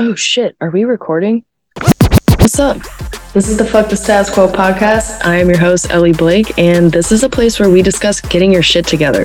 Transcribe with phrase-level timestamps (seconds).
[0.00, 1.44] Oh shit, are we recording?
[2.38, 2.76] What's up?
[3.32, 5.24] This is the Fuck the Status Quo podcast.
[5.24, 8.52] I am your host, Ellie Blake, and this is a place where we discuss getting
[8.52, 9.24] your shit together.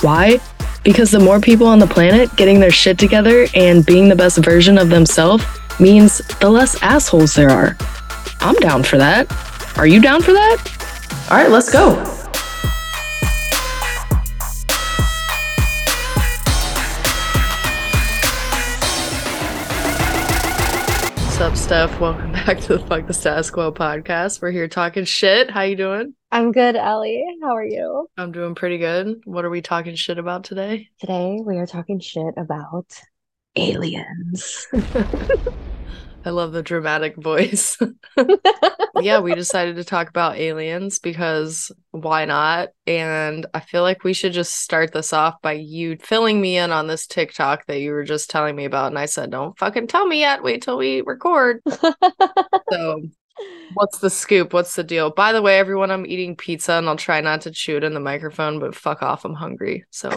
[0.00, 0.40] Why?
[0.82, 4.38] Because the more people on the planet getting their shit together and being the best
[4.38, 5.44] version of themselves
[5.78, 7.76] means the less assholes there are.
[8.40, 9.30] I'm down for that.
[9.78, 11.28] Are you down for that?
[11.30, 12.23] All right, let's go.
[21.44, 22.00] Up, Steph?
[22.00, 24.40] Welcome back to the Fuck the Status Quo podcast.
[24.40, 25.50] We're here talking shit.
[25.50, 26.14] How you doing?
[26.32, 27.22] I'm good, Ellie.
[27.42, 28.08] How are you?
[28.16, 29.20] I'm doing pretty good.
[29.26, 30.88] What are we talking shit about today?
[31.00, 32.98] Today we are talking shit about
[33.56, 34.66] aliens.
[36.24, 37.78] I love the dramatic voice.
[39.00, 42.70] yeah, we decided to talk about aliens because why not?
[42.86, 46.70] And I feel like we should just start this off by you filling me in
[46.70, 48.88] on this TikTok that you were just telling me about.
[48.88, 50.42] And I said, don't fucking tell me yet.
[50.42, 51.60] Wait till we record.
[52.70, 53.02] so,
[53.74, 54.54] what's the scoop?
[54.54, 55.10] What's the deal?
[55.10, 57.92] By the way, everyone, I'm eating pizza and I'll try not to chew it in
[57.92, 59.24] the microphone, but fuck off.
[59.24, 59.84] I'm hungry.
[59.90, 60.10] So,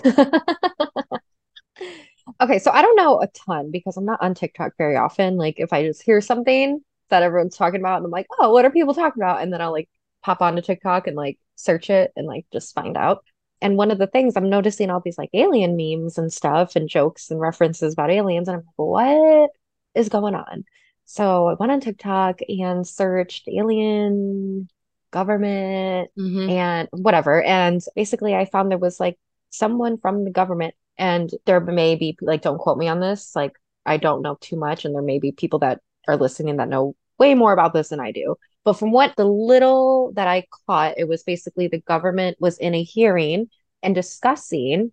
[2.42, 5.38] okay, so I don't know a ton because I'm not on TikTok very often.
[5.38, 8.66] Like if I just hear something that everyone's talking about and I'm like, oh, what
[8.66, 9.42] are people talking about?
[9.42, 9.90] And then I'll like
[10.24, 13.24] pop onto TikTok and like search it and like just find out.
[13.62, 16.88] And one of the things I'm noticing all these like alien memes and stuff and
[16.90, 18.48] jokes and references about aliens.
[18.48, 19.52] And I'm like, what
[19.96, 20.66] is going on?
[21.06, 24.68] So I went on TikTok and searched alien
[25.12, 26.52] government Mhm.
[26.52, 27.42] and whatever.
[27.42, 29.18] And basically, I found there was like
[29.50, 33.54] someone from the government, and there may be like, don't quote me on this, like,
[33.86, 36.96] I don't know too much, and there may be people that are listening that know
[37.18, 38.36] way more about this than I do.
[38.64, 42.76] But from what the little that I caught, it was basically the government was in
[42.76, 43.50] a hearing
[43.82, 44.92] and discussing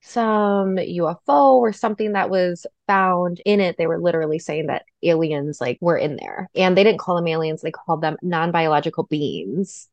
[0.00, 3.76] some UFO or something that was found in it.
[3.76, 6.48] They were literally saying that aliens like were in there.
[6.54, 9.88] And they didn't call them aliens, they called them non-biological beings.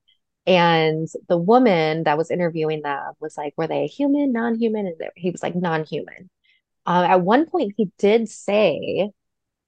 [0.46, 4.88] And the woman that was interviewing them was like, were they human, non-human?
[4.88, 6.30] And he was like, non-human.
[6.86, 9.12] Um, at one point, he did say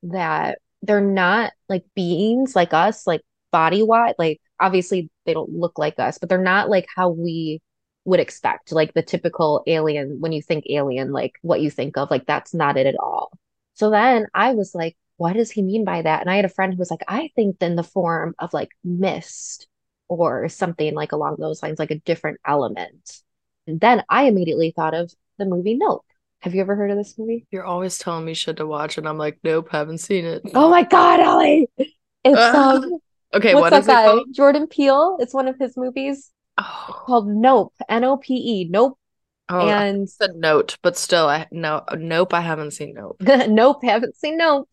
[0.04, 3.22] that they're not like beings like us, like
[3.52, 4.16] body wise.
[4.20, 7.62] Like obviously they don't look like us, but they're not like how we
[8.04, 10.20] would expect, like the typical alien.
[10.20, 13.32] When you think alien, like what you think of, like that's not it at all.
[13.76, 16.22] So then I was like, what does he mean by that?
[16.22, 18.72] And I had a friend who was like, I think in the form of like
[18.84, 19.68] mist
[20.08, 23.22] or something like along those lines, like a different element.
[23.68, 26.06] And then I immediately thought of the movie Nope.
[26.42, 27.48] Have you ever heard of this movie?
[27.52, 30.44] You're always telling me shit to watch, and I'm like, nope, haven't seen it.
[30.54, 31.70] Oh my God, Ellie!
[32.24, 33.00] It's um,
[33.34, 34.06] okay, what's what that guy?
[34.06, 34.28] called?
[34.34, 35.18] Jordan Peele.
[35.20, 37.74] It's one of his movies Oh, called Nope.
[37.90, 38.68] N-O-P-E.
[38.70, 38.98] Nope.
[39.50, 43.18] oh And said note, but still, I no, nope, I haven't seen nope.
[43.22, 44.70] Nope, haven't seen Nope.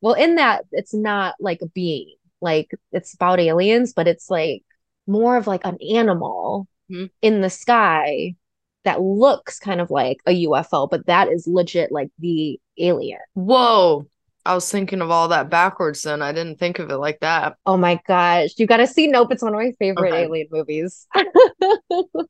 [0.00, 2.14] Well, in that, it's not like a being.
[2.40, 4.62] Like it's about aliens, but it's like
[5.06, 7.10] more of like an animal Mhm.
[7.22, 8.34] in the sky
[8.84, 13.20] that looks kind of like a UFO, but that is legit like the alien.
[13.34, 14.06] Whoa,
[14.44, 16.02] I was thinking of all that backwards.
[16.02, 17.56] Then I didn't think of it like that.
[17.64, 19.30] Oh my gosh, you got to see Nope.
[19.32, 20.22] It's one of my favorite Okay.
[20.22, 21.06] alien movies.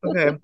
[0.04, 0.36] Okay,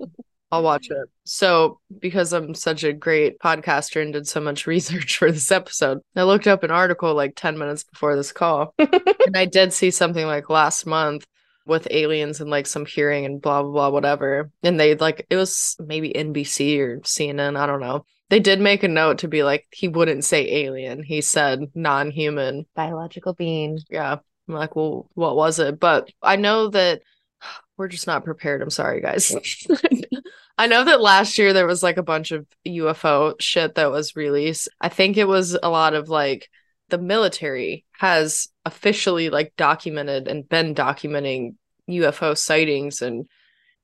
[0.50, 1.08] I'll watch it.
[1.24, 6.00] So, because I'm such a great podcaster and did so much research for this episode,
[6.16, 8.74] I looked up an article like 10 minutes before this call.
[8.78, 11.26] and I did see something like last month
[11.68, 14.50] with aliens and like some hearing and blah, blah, blah, whatever.
[14.62, 18.04] And they like, it was maybe NBC or CNN, I don't know.
[18.30, 21.02] They did make a note to be like, he wouldn't say alien.
[21.02, 22.66] He said non human.
[22.74, 23.78] Biological being.
[23.88, 24.16] Yeah.
[24.48, 25.78] I'm like, well, what was it?
[25.78, 27.02] But I know that
[27.76, 28.62] we're just not prepared.
[28.62, 29.34] I'm sorry, guys.
[30.58, 34.16] I know that last year there was like a bunch of UFO shit that was
[34.16, 34.68] released.
[34.80, 36.48] I think it was a lot of like
[36.88, 41.54] the military has officially like documented and been documenting
[41.88, 43.26] UFO sightings and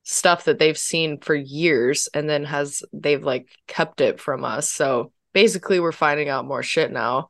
[0.03, 4.71] stuff that they've seen for years and then has they've like kept it from us.
[4.71, 7.27] So basically we're finding out more shit now.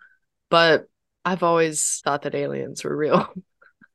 [0.49, 0.87] But
[1.23, 3.27] I've always thought that aliens were real.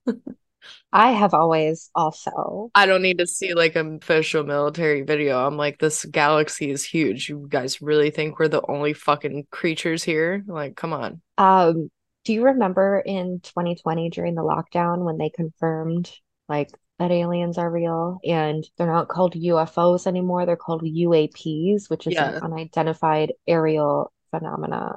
[0.93, 2.71] I have always also.
[2.75, 5.47] I don't need to see like an official military video.
[5.47, 7.29] I'm like, this galaxy is huge.
[7.29, 10.43] You guys really think we're the only fucking creatures here?
[10.47, 11.21] Like, come on.
[11.38, 11.91] Um,
[12.25, 16.11] do you remember in 2020 during the lockdown when they confirmed
[16.50, 16.69] like
[16.99, 22.12] that aliens are real and they're not called UFOs anymore, they're called UAPs, which is
[22.14, 22.32] Yeah.
[22.37, 24.97] an unidentified aerial phenomena.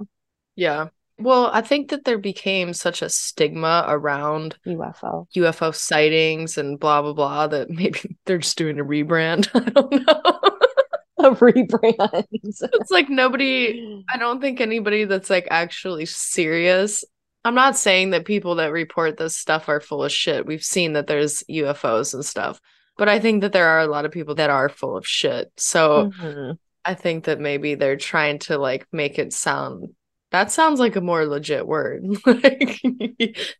[0.57, 0.89] Yeah.
[1.19, 5.27] Well, I think that there became such a stigma around UFO.
[5.37, 9.47] UFO sightings and blah blah blah that maybe they're just doing a rebrand.
[9.53, 10.49] I don't know.
[11.19, 12.25] a rebrand.
[12.31, 17.05] It's like nobody, I don't think anybody that's like actually serious.
[17.45, 20.45] I'm not saying that people that report this stuff are full of shit.
[20.45, 22.61] We've seen that there's UFOs and stuff,
[22.97, 25.51] but I think that there are a lot of people that are full of shit.
[25.57, 26.57] So Mhm.
[26.85, 29.95] I think that maybe they're trying to like make it sound
[30.31, 32.03] that sounds like a more legit word.
[32.25, 32.79] like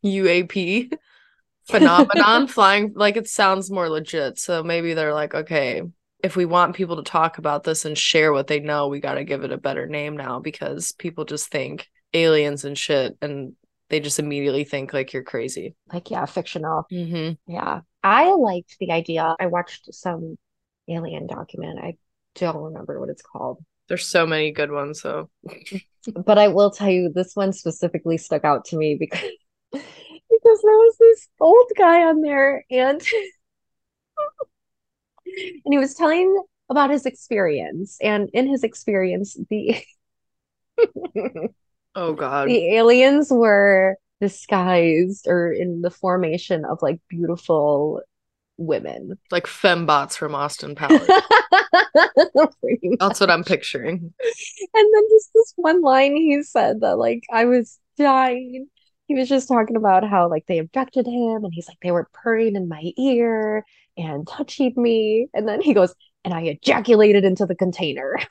[0.03, 0.91] UAP
[1.65, 4.39] phenomenon flying like it sounds more legit.
[4.39, 5.83] So maybe they're like, okay,
[6.23, 9.15] if we want people to talk about this and share what they know, we got
[9.15, 13.53] to give it a better name now because people just think aliens and shit and
[13.93, 15.75] they just immediately think like you're crazy.
[15.93, 16.87] Like, yeah, fictional.
[16.91, 17.33] Mm-hmm.
[17.53, 17.81] Yeah.
[18.03, 19.35] I liked the idea.
[19.39, 20.35] I watched some
[20.89, 21.77] alien document.
[21.77, 21.97] I
[22.33, 23.63] don't remember what it's called.
[23.89, 25.03] There's so many good ones.
[25.03, 25.29] though.
[26.25, 29.21] But I will tell you, this one specifically stuck out to me because
[29.71, 32.99] because there was this old guy on there and
[35.25, 37.99] and he was telling about his experience.
[38.01, 39.81] And in his experience, the
[41.95, 42.47] oh god.
[42.47, 48.01] the aliens were disguised or in the formation of like beautiful
[48.57, 49.17] women.
[49.31, 51.05] Like fembots from Austin Powers.
[51.93, 54.13] That's what I'm picturing.
[54.73, 58.67] And then just this one line he said that like I was dying.
[59.07, 62.07] He was just talking about how like they abducted him and he's like they were
[62.13, 63.65] purring in my ear
[63.97, 65.27] and touching me.
[65.33, 65.93] And then he goes,
[66.23, 68.17] and I ejaculated into the container.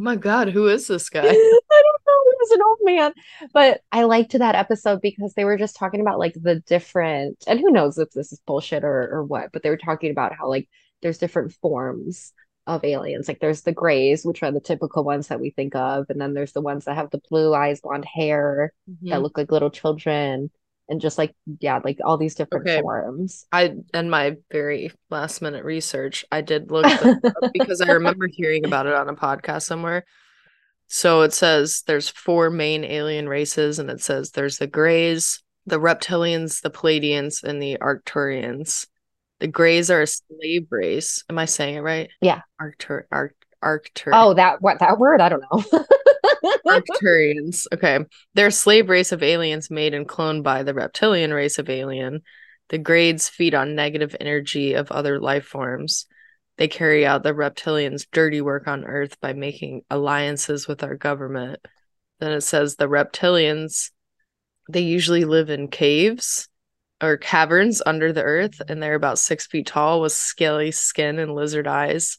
[0.00, 1.20] Oh my god, who is this guy?
[1.20, 2.24] I don't know.
[2.24, 3.12] He was an old man.
[3.52, 7.60] But I liked that episode because they were just talking about like the different, and
[7.60, 10.48] who knows if this is bullshit or, or what, but they were talking about how
[10.48, 10.68] like
[11.02, 12.32] there's different forms
[12.66, 13.28] of aliens.
[13.28, 16.32] Like there's the grays, which are the typical ones that we think of, and then
[16.32, 19.10] there's the ones that have the blue eyes, blonde hair Mhm.
[19.10, 20.50] that look like little children,
[20.90, 22.80] and just like yeah, like all these different Okay.
[22.80, 23.46] forms.
[23.52, 26.86] I and my very last minute research, I did look
[27.54, 30.04] because I remember hearing about it on a podcast somewhere.
[30.88, 35.78] So it says there's four main alien races, and it says there's the Greys, the
[35.78, 38.86] Reptilians, the Pleiadians, and the Arcturians.
[39.38, 41.22] The Greys are a slave race.
[41.30, 42.10] Am I saying it right?
[42.20, 42.40] Yeah.
[42.60, 45.20] Arctur Arc Arctur Oh, that what that word?
[45.20, 45.64] I don't know.
[46.66, 47.66] Arcturians.
[47.72, 47.98] Okay.
[48.34, 52.22] They're a slave race of aliens made and cloned by the reptilian race of alien.
[52.68, 56.06] The Greys feed on negative energy of other life forms.
[56.56, 61.60] They carry out the reptilians' dirty work on Earth by making alliances with our government.
[62.20, 63.90] Then it says the reptilians,
[64.68, 66.48] they usually live in caves
[67.02, 71.34] or caverns under the earth, and they're about six feet tall with scaly skin and
[71.34, 72.18] lizard eyes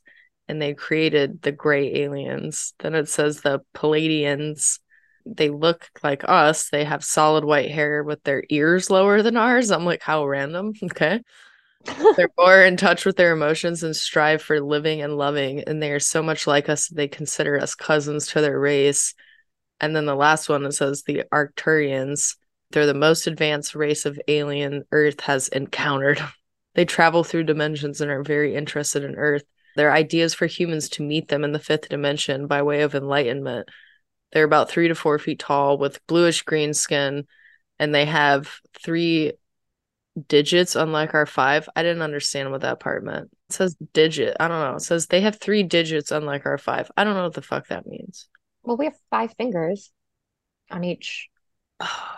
[0.52, 2.74] and they created the gray aliens.
[2.80, 4.80] Then it says the Pleiadians,
[5.26, 6.70] they look like us.
[6.70, 9.72] They have solid white hair with their ears lower than ours.
[9.72, 10.74] I'm like, how random.
[10.84, 11.22] Okay.
[12.18, 15.64] They're more in touch with their emotions and strive for living and loving.
[15.66, 19.14] And they are so much like us that they consider us cousins to their race.
[19.80, 22.36] And then the last one it says the Arcturians.
[22.72, 26.22] They're the most advanced race of alien Earth has encountered.
[26.74, 29.44] They travel through dimensions and are very interested in Earth.
[29.76, 33.70] Their ideas for humans to meet them in the fifth dimension by way of enlightenment.
[34.32, 37.28] They're about three to four feet tall with bluish green skin,
[37.80, 38.50] and they have
[38.84, 39.34] three
[40.28, 41.68] digits, unlike our five.
[41.76, 43.30] I didn't understand what that part meant.
[43.50, 44.38] It says digit.
[44.40, 44.76] I don't know.
[44.76, 46.92] It says they have three digits, unlike our five.
[46.96, 48.28] I don't know what the fuck that means.
[48.64, 49.92] Well, we have five fingers
[50.70, 51.30] on each
[51.80, 52.18] Oh.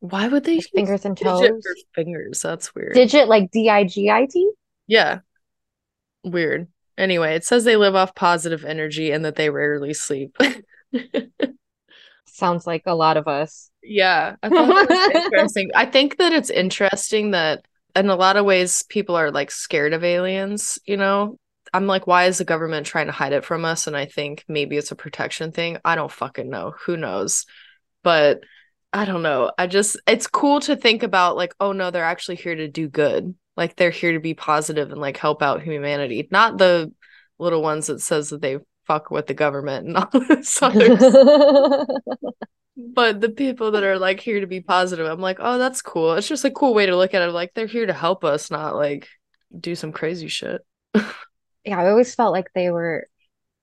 [0.00, 1.62] Why would they fingers and toes.
[1.94, 2.42] fingers?
[2.42, 2.94] That's weird.
[2.94, 4.50] Digit like D I G I T.
[4.88, 5.20] Yeah.
[6.24, 6.66] Weird.
[6.98, 10.36] Anyway, it says they live off positive energy and that they rarely sleep.
[12.26, 13.70] Sounds like a lot of us.
[13.82, 14.48] yeah, I
[15.14, 15.70] interesting.
[15.74, 19.92] I think that it's interesting that in a lot of ways people are like scared
[19.92, 21.36] of aliens, you know?
[21.74, 23.86] I'm like, why is the government trying to hide it from us?
[23.86, 25.78] And I think maybe it's a protection thing.
[25.84, 26.74] I don't fucking know.
[26.84, 27.46] Who knows?
[28.02, 28.40] But
[28.92, 29.50] I don't know.
[29.56, 32.88] I just, it's cool to think about like, oh no, they're actually here to do
[32.88, 33.34] good.
[33.56, 36.92] Like they're here to be positive and like help out humanity, not the
[37.38, 40.96] little ones that says that they fuck with the government and all this other
[42.76, 46.14] but the people that are like here to be positive, I'm like, oh, that's cool.
[46.14, 47.32] It's just a cool way to look at it.
[47.32, 49.08] Like they're here to help us, not like
[49.58, 50.62] do some crazy shit.
[50.94, 53.08] yeah, I always felt like they were,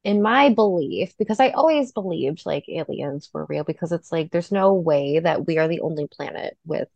[0.03, 4.51] in my belief, because I always believed like aliens were real because it's like there's
[4.51, 6.87] no way that we are the only planet with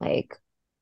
[0.00, 0.36] like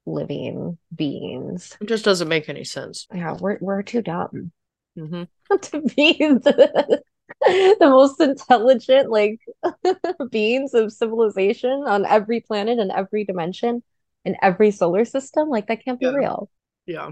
[0.07, 1.77] living beings.
[1.81, 3.07] It just doesn't make any sense.
[3.15, 4.53] Yeah, we're we're too dumb
[4.97, 5.23] hmm
[5.63, 7.03] to be the,
[7.43, 9.41] the most intelligent like
[10.31, 13.83] beings of civilization on every planet and every dimension
[14.25, 15.49] in every solar system.
[15.49, 16.13] Like that can't be Yeah.
[16.13, 16.51] real.
[16.87, 17.11] Yeah.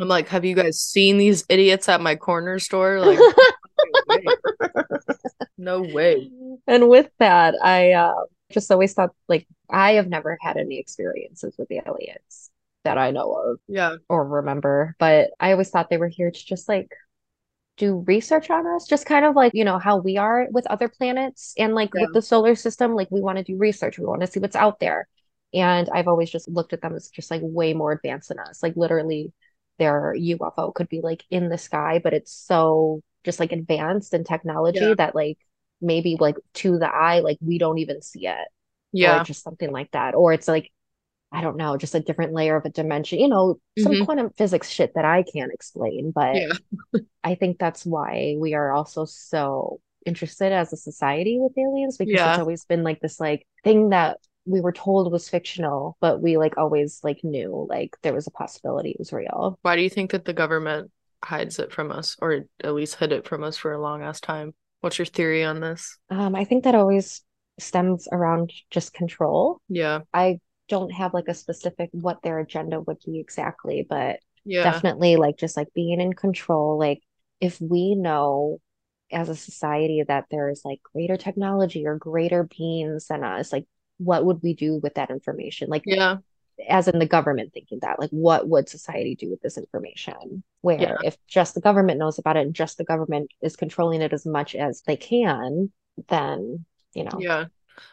[0.00, 3.00] I'm like, have you guys seen these idiots at my corner store?
[3.00, 3.18] Like,
[5.58, 6.30] no way.
[6.66, 8.14] And with that, I uh,
[8.52, 12.50] just always thought like I have never had any experiences with the aliens
[12.84, 13.58] that I know of.
[13.68, 13.96] Yeah.
[14.08, 16.90] Or remember, but I always thought they were here to just like
[17.76, 20.88] do research on us, just kind of like, you know, how we are with other
[20.88, 22.02] planets and like yeah.
[22.02, 24.56] with the solar system, like we want to do research, we want to see what's
[24.56, 25.08] out there.
[25.54, 28.62] And I've always just looked at them as just like way more advanced than us.
[28.62, 29.32] Like literally
[29.78, 34.24] their UFO could be like in the sky, but it's so just like advanced in
[34.24, 34.94] technology yeah.
[34.98, 35.38] that like
[35.82, 38.48] maybe like to the eye, like we don't even see it.
[38.92, 39.20] Yeah.
[39.20, 40.14] Or just something like that.
[40.14, 40.70] Or it's like,
[41.32, 44.04] I don't know, just a different layer of a dimension, you know, some mm-hmm.
[44.04, 46.12] quantum physics shit that I can't explain.
[46.14, 47.00] But yeah.
[47.24, 52.14] I think that's why we are also so interested as a society with aliens because
[52.14, 52.30] yeah.
[52.30, 56.36] it's always been like this like thing that we were told was fictional, but we
[56.36, 59.58] like always like knew like there was a possibility it was real.
[59.62, 60.90] Why do you think that the government
[61.24, 64.20] hides it from us or at least hid it from us for a long ass
[64.20, 64.54] time?
[64.82, 65.96] What's your theory on this?
[66.10, 67.22] Um, I think that always
[67.58, 69.60] stems around just control.
[69.68, 70.00] Yeah.
[70.12, 74.64] I don't have like a specific what their agenda would be exactly, but yeah.
[74.64, 76.78] definitely like just like being in control.
[76.78, 77.00] Like
[77.40, 78.58] if we know
[79.12, 83.66] as a society that there is like greater technology or greater beings than us, like
[83.98, 85.68] what would we do with that information?
[85.68, 86.16] Like yeah
[86.68, 90.42] as in the government thinking that like what would society do with this information?
[90.60, 90.96] Where yeah.
[91.02, 94.26] if just the government knows about it and just the government is controlling it as
[94.26, 95.72] much as they can
[96.08, 96.64] then
[96.94, 97.18] you know.
[97.18, 97.46] Yeah.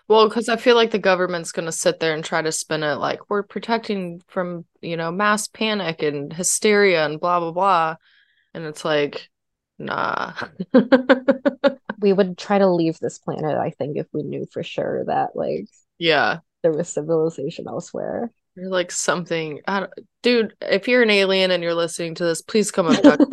[0.08, 2.84] Well because i feel like the government's going to sit there and try to spin
[2.84, 7.96] it like we're protecting from you know mass panic and hysteria and blah blah blah.
[8.54, 9.30] And it's like
[9.78, 10.34] nah.
[12.02, 15.36] We would try to leave this planet i think if we knew for sure that
[15.36, 16.40] like yeah.
[16.62, 19.62] there was civilization elsewhere you're like something,
[20.24, 20.54] dude.
[20.62, 23.24] If you're an alien and you're listening to this, please come abduct.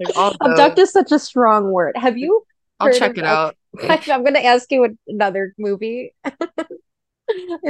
[0.00, 1.96] like, abduct is such a strong word.
[1.96, 2.44] Have you?
[2.78, 3.56] I'll check it out.
[3.88, 6.14] I'm going to ask you another movie.
[6.24, 6.34] I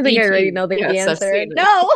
[0.02, 1.44] think I already know the yes, answer.
[1.46, 1.90] No.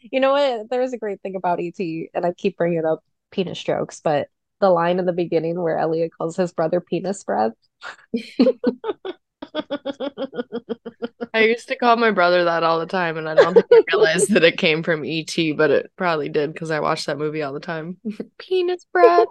[0.00, 0.68] you know what?
[0.68, 4.28] There is a great thing about ET, and I keep bringing up penis jokes, but
[4.60, 7.52] the line in the beginning where Elliot calls his brother penis breath.
[11.34, 13.82] I used to call my brother that all the time, and I don't think I
[13.92, 17.42] realized that it came from ET, but it probably did because I watched that movie
[17.42, 17.98] all the time.
[18.38, 19.28] Penis breath.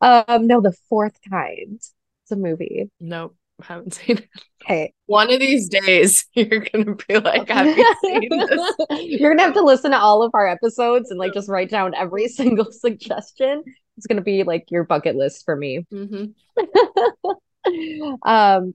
[0.00, 1.78] um, no, the fourth kind.
[1.78, 2.90] It's a movie.
[3.00, 4.28] Nope, haven't seen it.
[4.62, 4.92] Okay.
[5.06, 9.54] One of these days, you're gonna be like, "Have you seen this?" you're gonna have
[9.54, 13.62] to listen to all of our episodes and like just write down every single suggestion.
[13.96, 15.86] It's gonna be like your bucket list for me.
[15.92, 16.24] Mm-hmm.
[18.28, 18.74] um,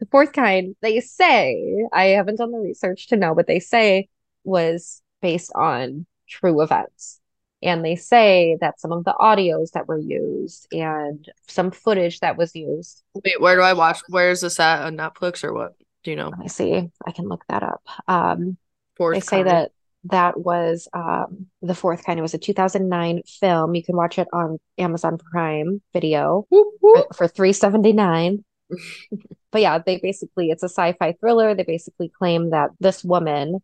[0.00, 4.08] the fourth kind, they say, I haven't done the research to know, but they say
[4.44, 7.20] was based on true events.
[7.62, 12.36] And they say that some of the audios that were used and some footage that
[12.36, 13.04] was used.
[13.14, 14.00] Wait, where do I watch?
[14.08, 15.74] Where is this at on Netflix or what?
[16.02, 16.32] Do you know?
[16.42, 16.90] I see.
[17.06, 17.82] I can look that up.
[18.08, 18.56] Um,
[18.96, 19.48] fourth they say kind.
[19.48, 19.70] that
[20.04, 22.18] that was um, the fourth kind.
[22.18, 23.74] It was a 2009 film.
[23.74, 27.14] You can watch it on Amazon Prime Video whoop, whoop.
[27.14, 28.44] for 379
[29.50, 31.54] but yeah, they basically, it's a sci fi thriller.
[31.54, 33.60] They basically claim that this woman,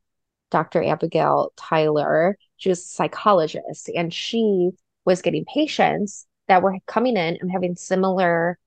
[0.51, 0.83] Dr.
[0.83, 4.71] Abigail Tyler, she was a psychologist and she
[5.05, 8.59] was getting patients that were coming in and having similar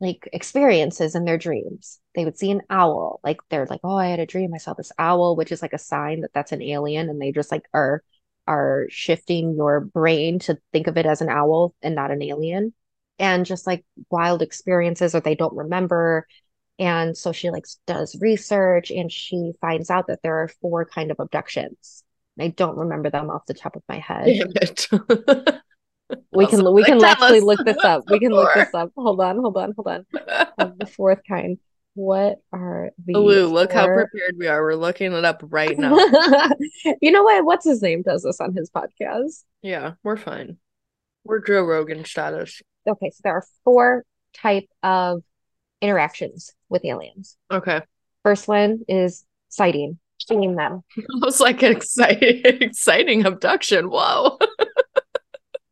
[0.00, 2.00] like experiences in their dreams.
[2.14, 4.54] They would see an owl, like they're like, "Oh, I had a dream.
[4.54, 7.32] I saw this owl," which is like a sign that that's an alien, and they
[7.32, 8.02] just like are
[8.46, 12.74] are shifting your brain to think of it as an owl and not an alien
[13.18, 16.26] and just like wild experiences or they don't remember
[16.78, 21.10] and so she like does research and she finds out that there are four kind
[21.10, 22.02] of abductions.
[22.38, 24.26] I don't remember them off the top of my head.
[26.32, 28.04] We can we can actually look this up.
[28.08, 28.90] We can look this up.
[28.96, 30.06] Hold on hold on hold on.
[30.78, 31.58] The fourth kind
[31.94, 35.96] what are the Ooh, look how prepared we are we're looking it up right now
[37.00, 40.56] you know what what's his name does this on his podcast yeah we're fine
[41.24, 45.22] we're joe rogan status okay, so there are four type of
[45.80, 47.36] interactions with aliens.
[47.50, 47.82] Okay.
[48.22, 50.82] First one is sighting, seeing them.
[51.20, 53.90] Was like an exciting, exciting abduction.
[53.90, 54.38] Whoa.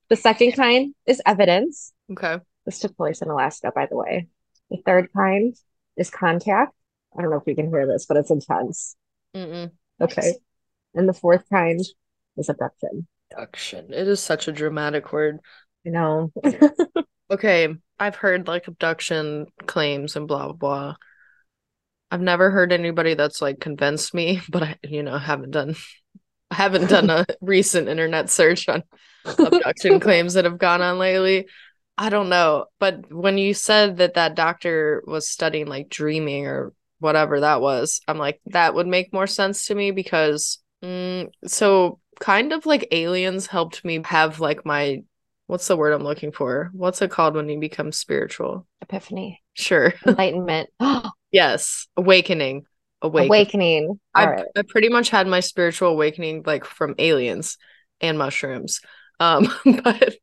[0.08, 1.92] the second kind is evidence.
[2.10, 2.38] Okay.
[2.66, 4.28] This took place in Alaska, by the way.
[4.70, 5.54] The third kind
[5.96, 6.72] is contact.
[7.16, 8.96] I don't know if you can hear this, but it's intense.
[9.34, 9.70] Mm-mm.
[10.00, 10.34] Okay.
[10.94, 11.80] And the fourth kind
[12.36, 13.06] is abduction.
[13.30, 13.92] Abduction.
[13.92, 15.40] It is such a dramatic word.
[15.84, 16.32] You know.
[17.30, 20.94] okay, I've heard like abduction claims and blah blah blah.
[22.10, 25.74] I've never heard anybody that's like convinced me, but I, you know, haven't done
[26.50, 28.82] I haven't done a recent internet search on
[29.24, 31.46] abduction claims that have gone on lately.
[31.98, 36.72] I don't know, but when you said that that doctor was studying like dreaming or
[36.98, 42.00] whatever that was, I'm like that would make more sense to me because mm, so
[42.20, 45.02] kind of like aliens helped me have like my
[45.46, 46.70] what's the word I'm looking for?
[46.72, 48.66] What's it called when you become spiritual?
[48.80, 49.42] Epiphany.
[49.52, 49.92] Sure.
[50.06, 50.70] Enlightenment.
[51.30, 52.64] yes, awakening.
[53.02, 53.28] Awakening.
[53.28, 54.00] Awakening.
[54.14, 54.46] I, right.
[54.56, 57.58] I pretty much had my spiritual awakening like from aliens
[58.00, 58.80] and mushrooms.
[59.20, 59.52] Um,
[59.84, 60.14] but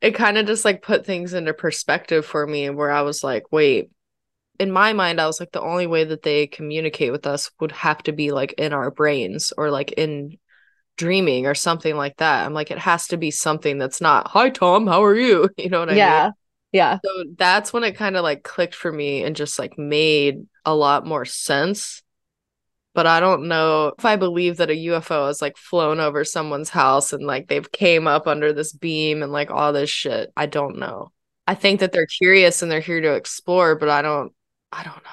[0.00, 3.44] it kind of just like put things into perspective for me where I was like,
[3.50, 3.90] wait,
[4.58, 7.72] in my mind, I was like, the only way that they communicate with us would
[7.72, 10.38] have to be like in our brains or like in
[10.96, 12.44] dreaming or something like that.
[12.44, 15.48] I'm like, it has to be something that's not, hi, Tom, how are you?
[15.58, 16.04] You know what I yeah.
[16.04, 16.12] mean?
[16.12, 16.30] Yeah.
[16.72, 16.98] Yeah.
[17.04, 20.74] So that's when it kind of like clicked for me and just like made a
[20.74, 22.02] lot more sense.
[22.96, 26.70] But I don't know if I believe that a UFO has like flown over someone's
[26.70, 30.32] house and like they've came up under this beam and like all this shit.
[30.34, 31.12] I don't know.
[31.46, 34.32] I think that they're curious and they're here to explore, but I don't
[34.72, 35.10] I don't know.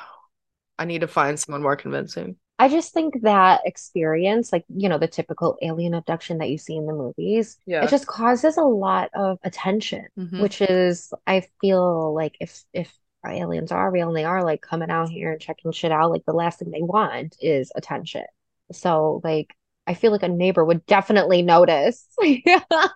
[0.80, 2.38] I need to find someone more convincing.
[2.58, 6.78] I just think that experience, like, you know, the typical alien abduction that you see
[6.78, 7.84] in the movies, Yeah.
[7.84, 10.42] it just causes a lot of attention, Mhm.
[10.42, 12.96] which is, I feel like if if
[13.32, 16.26] aliens are real and they are like coming out here and checking shit out, like
[16.26, 18.26] the last thing they want is attention.
[18.72, 22.08] So, like, I feel like a neighbor would definitely notice.
[22.22, 22.90] I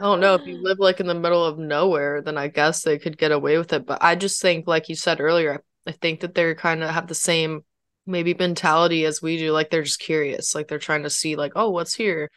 [0.00, 2.98] don't know if you live like in the middle of nowhere, then I guess they
[2.98, 3.86] could get away with it.
[3.86, 7.06] But I just think, like you said earlier, I think that they're kind of have
[7.06, 7.64] the same
[8.06, 9.52] maybe mentality as we do.
[9.52, 12.30] Like they're just curious, like they're trying to see, like, oh, what's here?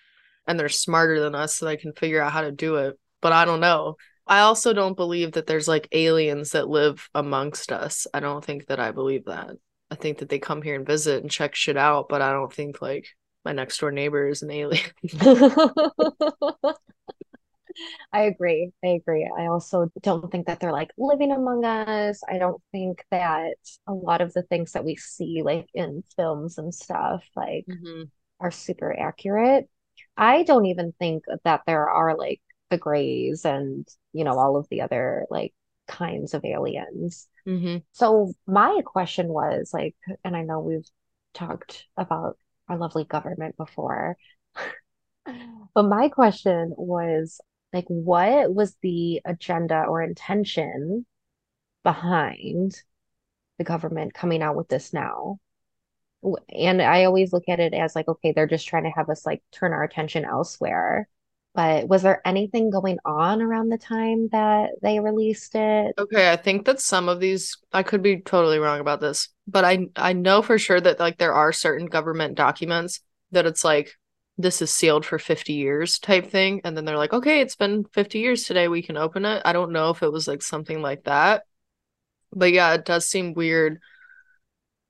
[0.45, 2.99] And they're smarter than us, so they can figure out how to do it.
[3.21, 3.95] But I don't know.
[4.25, 8.07] I also don't believe that there's like aliens that live amongst us.
[8.13, 9.51] I don't think that I believe that.
[9.91, 12.51] I think that they come here and visit and check shit out, but I don't
[12.51, 13.07] think like
[13.45, 14.89] my next door neighbor is an alien.
[18.11, 18.71] I agree.
[18.83, 19.29] I agree.
[19.37, 22.21] I also don't think that they're like living among us.
[22.29, 23.55] I don't think that
[23.87, 28.11] a lot of the things that we see like in films and stuff like Mhm.
[28.41, 29.69] are super accurate.
[30.17, 32.41] I don't even think that there are like
[32.73, 35.53] the grays and, you know, all of the other like
[35.87, 37.27] kinds of aliens.
[37.45, 37.83] Mhm.
[37.91, 40.89] So my question was like, and I know we've
[41.33, 44.17] talked about our lovely government before,
[45.75, 47.39] but my question was
[47.71, 51.05] like, what was the agenda or intention
[51.83, 52.81] behind
[53.59, 55.37] the government coming out with this now?
[56.49, 59.25] And I always look at it as like, okay, they're just trying to have us
[59.25, 61.07] like turn our attention elsewhere.
[61.55, 65.93] But was there anything going on around the time that they released it?
[65.97, 69.63] Okay, I think that some of these I could be totally wrong about this, but
[69.63, 73.95] I I know for sure that like there are certain government documents that it's like
[74.37, 77.83] this is sealed for 50 years type thing and then they're like, "Okay, it's been
[77.93, 80.81] 50 years today, we can open it." I don't know if it was like something
[80.81, 81.43] like that.
[82.31, 83.79] But yeah, it does seem weird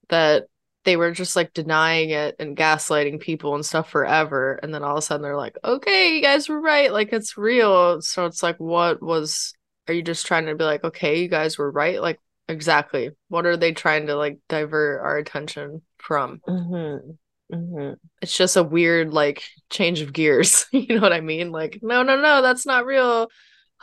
[0.10, 0.48] that
[0.86, 4.94] they were just like denying it and gaslighting people and stuff forever and then all
[4.94, 8.44] of a sudden they're like, "Okay, you guys were right, like it's real." So it's
[8.44, 9.54] like what was
[9.88, 12.02] are you just trying to be like, okay, you guys were right?
[12.02, 13.12] Like, exactly.
[13.30, 16.42] What are they trying to like divert our attention from?
[16.48, 17.12] Mm-hmm.
[17.54, 17.94] Mm-hmm.
[18.22, 20.66] It's just a weird like change of gears.
[20.72, 21.52] you know what I mean?
[21.52, 23.28] Like, no, no, no, that's not real.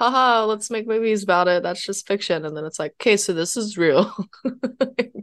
[0.00, 1.62] Haha, let's make movies about it.
[1.62, 2.46] That's just fiction.
[2.46, 4.12] And then it's like, okay, so this is real.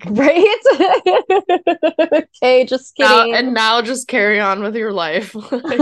[0.06, 0.58] Right?
[2.40, 3.34] Okay, just now, kidding.
[3.34, 5.34] and now just carry on with your life.
[5.34, 5.80] Like,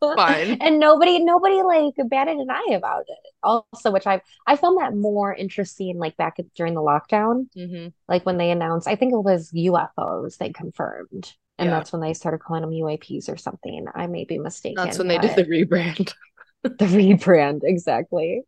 [0.16, 0.56] fine.
[0.62, 3.18] And nobody nobody like batted an eye about it.
[3.42, 7.92] Also, which I I found that more interesting like back at, during the lockdown, mhm.
[8.08, 11.32] like when they announced, I think it was UFOs they confirmed.
[11.58, 11.76] And Yeah.
[11.76, 13.84] that's when they started calling them UAPs or something.
[13.94, 14.82] I may be mistaken.
[14.82, 16.14] That's when they did the rebrand.
[16.78, 18.42] the rebrand exactly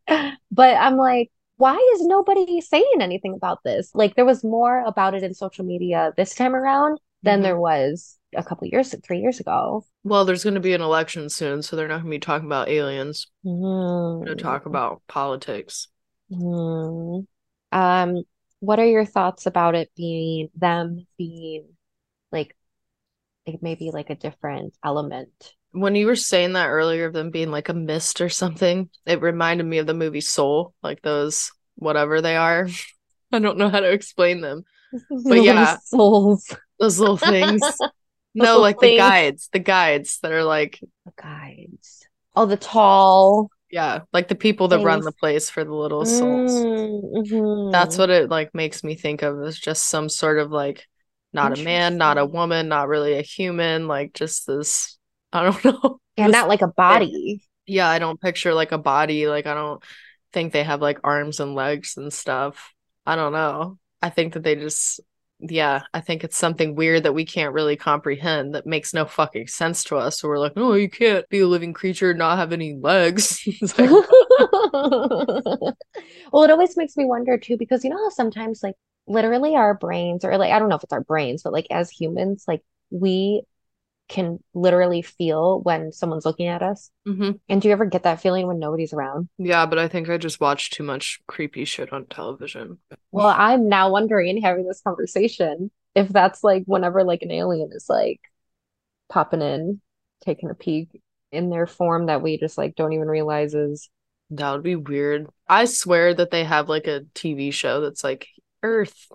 [0.51, 5.13] but i'm like why is nobody saying anything about this like there was more about
[5.13, 7.43] it in social media this time around than Mhm.
[7.43, 11.29] there was a couple years three years ago Well, there's going to be an election
[11.29, 13.27] soon, so they're not going to be talking about aliens.
[13.43, 14.23] Hmm.
[14.27, 15.87] To talk about politics.
[16.29, 17.21] Hmm.
[17.71, 18.23] um
[18.59, 21.69] what are your thoughts about it being them being
[22.31, 22.55] like
[23.47, 27.51] like maybe like a different element When you were saying that earlier of them being
[27.51, 32.21] like a mist or something, it reminded me of the movie Soul, like those whatever
[32.21, 32.67] they are.
[33.31, 34.63] I don't know how to explain them.
[35.09, 35.77] But yeah.
[35.83, 37.61] souls Those little things.
[38.35, 38.93] no, like things.
[38.93, 44.35] the guides, the guides that are like the guides oh the tall Yeah, like the
[44.35, 46.51] people that run the place for the little souls.
[46.51, 50.85] Mm, That's what it like makes me think of as just some sort of like
[51.33, 54.97] not a man, not a woman, not really a human, like just this
[55.33, 55.99] I don't know.
[56.17, 57.41] And not like a body.
[57.65, 59.83] Yeah, I don't picture like a body, like I don't
[60.33, 62.73] think they have like arms and legs and stuff.
[63.05, 63.77] I don't know.
[64.01, 64.99] I think that they just
[65.39, 69.47] yeah, I think it's something weird that we can't really comprehend that makes no fucking
[69.47, 70.19] sense to us.
[70.19, 73.39] So we're like, "Oh, you can't be a living creature and not have any legs."
[73.77, 73.89] Like,
[76.31, 78.75] Well, it always makes me wonder too, because you know how sometimes like
[79.07, 81.89] literally our brains, or like I don't know if it's our brains, but like as
[81.89, 83.43] humans, like we
[84.07, 86.89] can literally feel when someone's looking at us.
[87.07, 87.39] Mhm.
[87.49, 89.29] And do you ever get that feeling when nobody's around?
[89.37, 92.79] Yeah, but I think I just watched too much creepy shit on television.
[93.11, 97.87] Well, I'm now wondering, having this conversation, if that's like whenever like an alien is
[97.89, 98.21] like
[99.09, 99.81] popping in,
[100.21, 103.89] taking a peek in their form that we just like don't even realize is
[104.31, 105.27] That would be weird.
[105.47, 108.27] I swear that they have like a TV show that's like
[108.63, 109.07] Earth.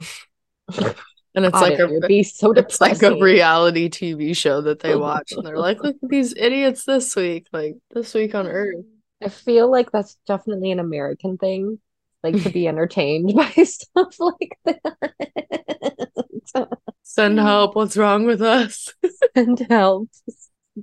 [1.35, 4.81] And it's God, like it a be so it's like a reality TV show that
[4.81, 8.47] they watch and they're like, look at these idiots this week, like this week on
[8.47, 8.85] Earth.
[9.23, 11.79] I feel like that's definitely an American thing,
[12.23, 15.12] like to be entertained by stuff like that.
[17.03, 18.92] Send help, what's wrong with us?
[19.35, 20.11] And help.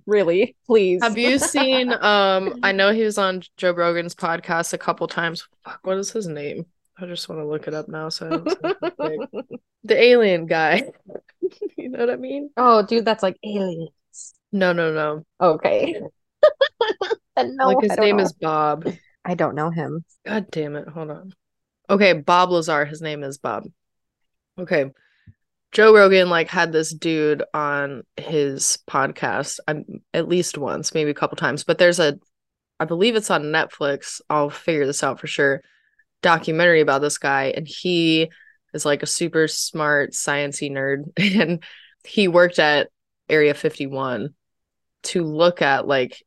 [0.06, 1.02] Really, please.
[1.04, 5.48] Have you seen um I know he was on Joe Rogan's podcast a couple times.
[5.64, 6.66] Fuck, what is his name?
[7.02, 9.28] I just want to look it up now so I don't say something.
[9.86, 10.84] The alien guy.
[11.78, 12.52] You know what I mean?
[12.58, 13.90] Oh, dude, that's like aliens.
[14.52, 15.26] No, no, no.
[15.42, 16.00] Okay.
[17.38, 18.24] No, Like his name know.
[18.24, 18.86] is Bob.
[19.24, 20.04] I don't know him.
[20.26, 20.90] God damn it.
[20.90, 21.34] Hold on.
[21.90, 22.84] Okay, Bob Lazar.
[22.84, 23.64] His name is Bob.
[24.60, 24.92] Okay.
[25.72, 31.16] Joe Rogan like had this dude on his podcast um, at least once, maybe a
[31.16, 32.20] couple times, but there's a
[32.80, 34.20] I believe it's on Netflix.
[34.30, 35.62] I'll figure this out for sure.
[36.22, 38.30] Documentary about this guy and he
[38.74, 41.04] is like a super smart sciencey nerd
[41.40, 41.64] and
[42.04, 42.90] he worked at
[43.30, 44.34] Area 51
[45.04, 46.24] to look at like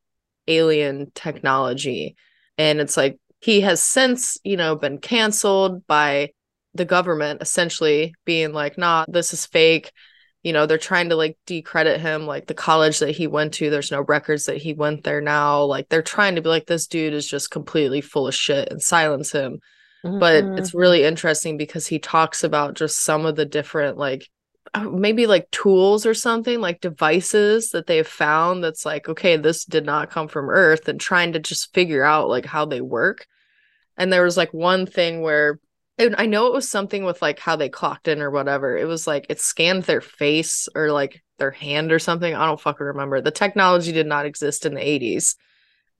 [0.48, 2.16] alien technology
[2.58, 6.30] and it's like he has since you know been canceled by
[6.74, 9.92] the government essentially being like nah this is fake.
[10.42, 13.70] You know they're trying to like decredit him like the college that he went to
[13.70, 15.64] there's no records that he went there now.
[15.64, 18.82] Like they're trying to be like this dude is just completely full of shit and
[18.82, 19.60] silence him
[20.02, 24.28] but it's really interesting because he talks about just some of the different like
[24.74, 29.64] uh, maybe like tools or something like devices that they've found that's like okay this
[29.64, 33.26] did not come from earth and trying to just figure out like how they work
[33.96, 35.58] and there was like one thing where
[35.98, 38.76] and I know it was something with like how they clocked in or whatever.
[38.76, 42.34] It was like it scanned their face or like their hand or something.
[42.34, 43.20] I don't fucking remember.
[43.20, 45.36] The technology did not exist in the 80s.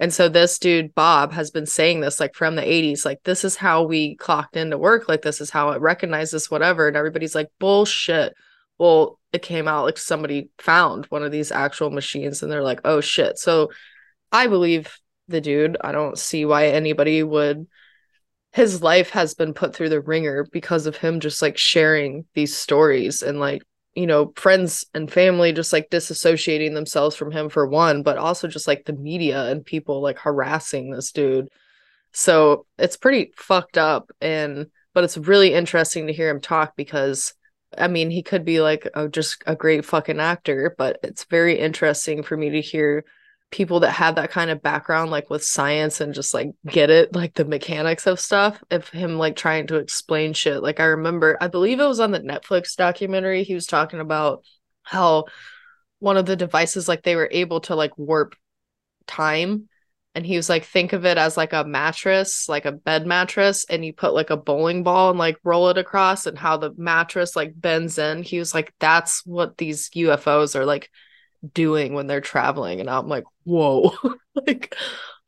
[0.02, 3.44] And so this dude, Bob, has been saying this like from the 80s, like, this
[3.44, 5.08] is how we clocked into work.
[5.08, 6.88] Like, this is how it recognizes whatever.
[6.88, 8.34] And everybody's like, bullshit.
[8.78, 12.80] Well, it came out like somebody found one of these actual machines and they're like,
[12.84, 13.38] oh shit.
[13.38, 13.70] So
[14.32, 14.92] I believe
[15.28, 15.76] the dude.
[15.80, 17.68] I don't see why anybody would.
[18.50, 22.56] His life has been put through the ringer because of him just like sharing these
[22.56, 23.62] stories and like
[23.94, 28.48] you know, friends and family just like disassociating themselves from him for one, but also
[28.48, 31.48] just like the media and people like harassing this dude.
[32.12, 34.10] So it's pretty fucked up.
[34.20, 37.34] And, but it's really interesting to hear him talk because
[37.76, 41.58] I mean, he could be like a, just a great fucking actor, but it's very
[41.58, 43.04] interesting for me to hear
[43.52, 47.14] people that have that kind of background, like with science and just like get it,
[47.14, 50.62] like the mechanics of stuff, of him like trying to explain shit.
[50.62, 54.42] Like I remember, I believe it was on the Netflix documentary, he was talking about
[54.82, 55.26] how
[56.00, 58.34] one of the devices, like they were able to like warp
[59.06, 59.68] time.
[60.14, 63.64] And he was like, think of it as like a mattress, like a bed mattress,
[63.68, 66.72] and you put like a bowling ball and like roll it across, and how the
[66.76, 68.22] mattress like bends in.
[68.22, 70.90] He was like, that's what these UFOs are like
[71.54, 72.80] doing when they're traveling.
[72.80, 73.94] And I'm like, whoa,
[74.46, 74.76] like,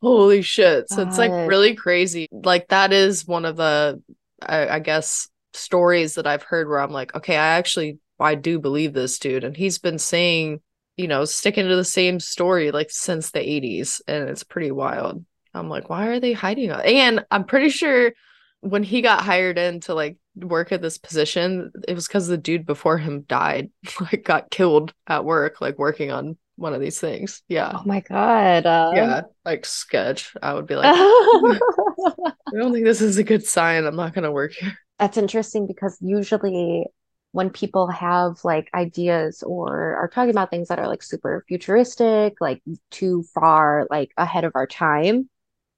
[0.00, 0.88] holy shit.
[0.88, 2.28] So it's like really crazy.
[2.30, 4.02] Like, that is one of the,
[4.42, 8.58] I, I guess, stories that I've heard where I'm like, okay, I actually, I do
[8.58, 9.44] believe this dude.
[9.44, 10.60] And he's been saying,
[10.96, 14.00] you know, sticking to the same story like since the 80s.
[14.06, 15.24] And it's pretty wild.
[15.52, 16.70] I'm like, why are they hiding?
[16.70, 18.12] And I'm pretty sure
[18.60, 22.38] when he got hired in to like work at this position, it was because the
[22.38, 23.70] dude before him died,
[24.00, 27.42] like got killed at work, like working on one of these things.
[27.48, 27.72] Yeah.
[27.74, 28.66] Oh my God.
[28.66, 29.22] Uh, Yeah.
[29.44, 30.34] Like sketch.
[30.42, 31.58] I would be like, I
[32.52, 33.84] don't think this is a good sign.
[33.84, 34.76] I'm not gonna work here.
[34.98, 36.86] That's interesting because usually
[37.32, 42.34] when people have like ideas or are talking about things that are like super futuristic,
[42.40, 45.28] like too far like ahead of our time,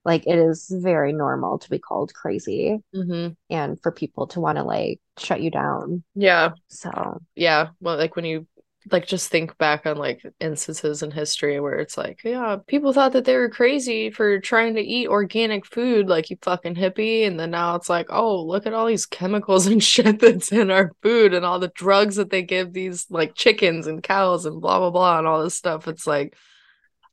[0.07, 4.57] Like it is very normal to be called crazy hmm and for people to want
[4.57, 6.05] to like shut you down.
[6.15, 6.53] Yeah.
[6.69, 7.71] So Yeah.
[7.81, 8.47] Well, like when you
[8.93, 13.13] like just think back on like instances in history where it's like, yeah, people thought
[13.15, 17.27] that they were crazy for trying to eat organic food, like you fucking hippie.
[17.27, 20.71] And then now it's like, oh, look at all these chemicals and shit that's in
[20.71, 24.61] our food and all the drugs that they give these like chickens and cows and
[24.61, 25.89] blah blah blah and all this stuff.
[25.89, 26.37] It's like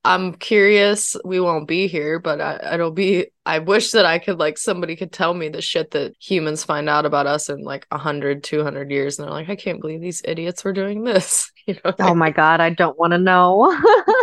[0.06, 1.16] I'm curious.
[1.24, 3.28] We won't be here, but I, it'll be.
[3.46, 6.89] I wish that I could, like, somebody could tell me the shit that humans find
[6.89, 9.18] out about us in like 100, 200 years.
[9.18, 11.50] And they're like, I can't believe these idiots were doing this.
[11.66, 13.74] You know, oh my God, I don't want to know.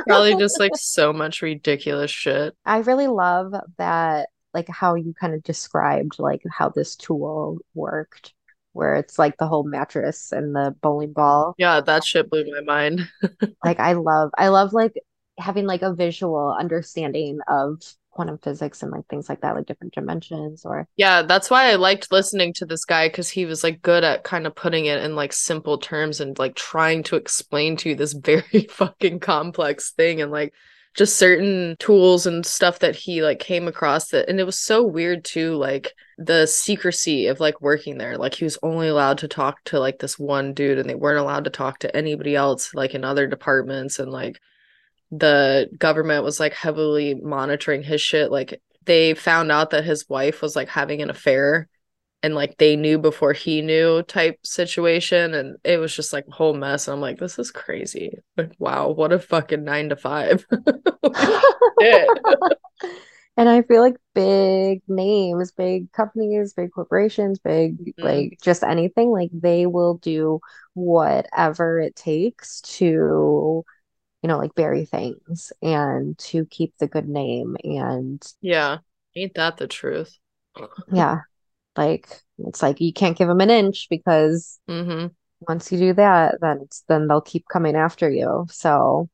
[0.07, 2.55] probably just like so much ridiculous shit.
[2.67, 8.35] I really love that, like how you kind of described like how this tool worked,
[8.75, 11.55] where it's like the whole mattress and the bowling ball.
[11.57, 13.09] Yeah, that shit blew my mind.
[13.65, 14.93] Like I love, I love like
[15.41, 19.95] having like a visual understanding of quantum physics and like things like that, like different
[19.95, 23.83] dimensions or Yeah, that's why I liked listening to this guy because he was like
[23.83, 27.77] good at kind of putting it in like simple terms and like trying to explain
[27.79, 30.53] to you this very fucking complex thing and like
[30.95, 34.83] just certain tools and stuff that he like came across that and it was so
[34.83, 38.19] weird too like the secrecy of like working there.
[38.19, 41.19] Like he was only allowed to talk to like this one dude and they weren't
[41.19, 44.39] allowed to talk to anybody else like in other departments and like
[45.11, 48.31] the government was like heavily monitoring his shit.
[48.31, 51.69] Like they found out that his wife was like having an affair
[52.23, 56.33] and like they knew before he knew type situation and it was just like a
[56.33, 56.87] whole mess.
[56.89, 58.13] And I'm like, this is crazy.
[58.37, 60.47] Like, wow, what a fucking nine to five.
[63.37, 68.03] And I feel like big names, big companies, big corporations, big Mhm.
[68.03, 70.41] like just anything, like they will do
[70.75, 73.65] whatever it takes to,
[74.23, 77.57] you know, like bury things and to keep the good name.
[77.65, 78.79] And yeah.
[79.17, 80.17] Ain't that the truth?
[80.93, 81.21] yeah,
[81.77, 85.09] like it's like you can't give them an inch because Mm-hmm.
[85.41, 88.47] once you do that, then it's, then they'll keep coming after you.
[88.51, 89.09] So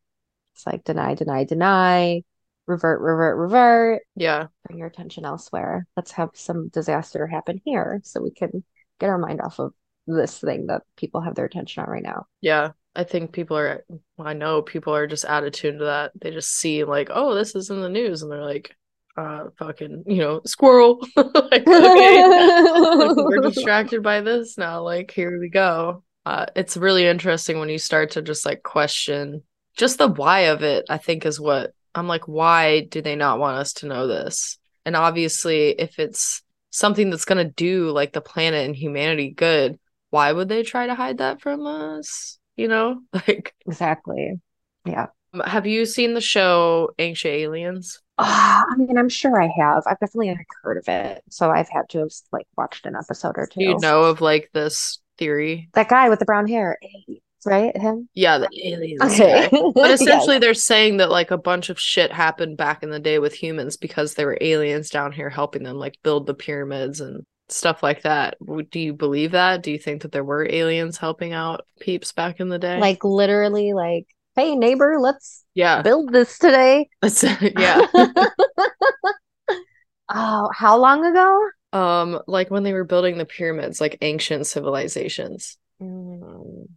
[0.55, 2.23] it's like deny, deny, deny,
[2.67, 4.03] revert, revert, revert.
[4.17, 4.49] Yeah.
[4.67, 5.87] bring your attention elsewhere.
[5.97, 8.65] Let's have some disaster happen here so we can
[9.01, 9.73] get our mind off of
[10.07, 12.27] this thing that people have their attention on right now.
[12.41, 12.73] Yeah.
[12.97, 13.85] I think people are,
[14.19, 16.13] I know people are just out of tune to that.
[16.21, 18.23] They just see, like, oh, this is in the news.
[18.23, 18.75] And they're like,
[19.17, 21.07] uh, fucking, you know, squirrel.
[21.17, 24.83] like, like, we're distracted by this now.
[24.83, 26.03] Like, here we go.
[26.25, 29.43] Uh, it's really interesting when you start to just like question
[29.77, 33.39] just the why of it, I think is what I'm like, why do they not
[33.39, 34.59] want us to know this?
[34.85, 39.79] And obviously, if it's something that's going to do like the planet and humanity good,
[40.11, 42.39] why would they try to hide that from us?
[42.57, 44.41] You know, like, Exactly.
[44.85, 45.07] Yeah.
[45.45, 48.01] have you seen the show Ancient Aliens?
[48.19, 49.83] Ah, I mean, I'm sure I have.
[49.87, 51.23] I've definitely heard of it.
[51.31, 53.63] So I've had to have like watched an episode or two.
[53.63, 55.69] You know of like this theory?
[55.75, 56.79] That guy with the brown hair,
[57.45, 57.77] right?
[57.77, 58.09] Him?
[58.15, 59.03] Yeah, the aliens.
[59.03, 59.49] Okay.
[59.51, 59.59] guy.
[59.75, 63.19] But essentially, they're saying that like a bunch of shit happened back in the day
[63.19, 67.25] with humans because there were aliens down here helping them like build the pyramids and
[67.49, 68.37] stuff like that.
[68.71, 69.63] Do you believe that?
[69.63, 72.81] Do you think that there were aliens helping out peeps back in the day?
[72.81, 76.89] Like literally like, hey neighbor, let's yeah, build this today.
[77.59, 77.87] yeah.
[80.09, 81.49] Oh, how long ago?
[81.73, 85.59] um, like when they were building the pyramids, like ancient civilizations.
[85.81, 86.69] Mm.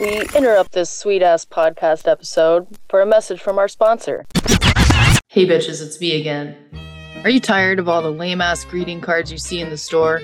[0.00, 4.26] We interrupt this sweet ass podcast episode for a message from our sponsor.
[5.38, 6.56] Hey bitches, it's me again.
[7.22, 10.20] Are you tired of all the lame ass greeting cards you see in the store?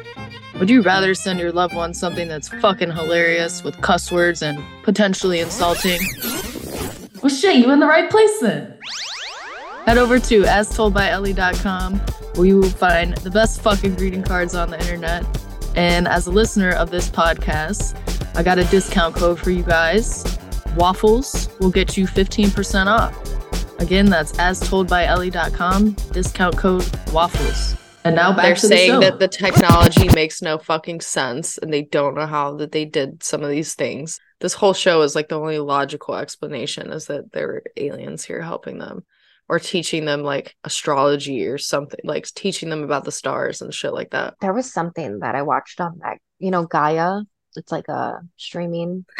[0.58, 4.58] Would you rather send your loved one something that's fucking hilarious with cuss words and
[4.82, 6.00] potentially insulting?
[7.22, 8.76] Well, shit, you in the right place then.
[9.86, 11.98] Head over to astoldbyellie.com
[12.34, 15.24] where you will find the best fucking greeting cards on the internet.
[15.76, 17.94] And as a listener of this podcast,
[18.36, 20.24] I got a discount code for you guys.
[20.74, 23.34] Waffles will get you 15% off.
[23.84, 27.76] Again, that's astoldbyellie.com, discount code waffles.
[28.02, 29.00] And now back They're to the saying show.
[29.00, 33.22] that the technology makes no fucking sense and they don't know how that they did
[33.22, 34.18] some of these things.
[34.40, 38.40] This whole show is like the only logical explanation is that there were aliens here
[38.40, 39.04] helping them
[39.50, 43.92] or teaching them like astrology or something, like teaching them about the stars and shit
[43.92, 44.32] like that.
[44.40, 47.20] There was something that I watched on that, you know, Gaia.
[47.54, 49.04] It's like a streaming.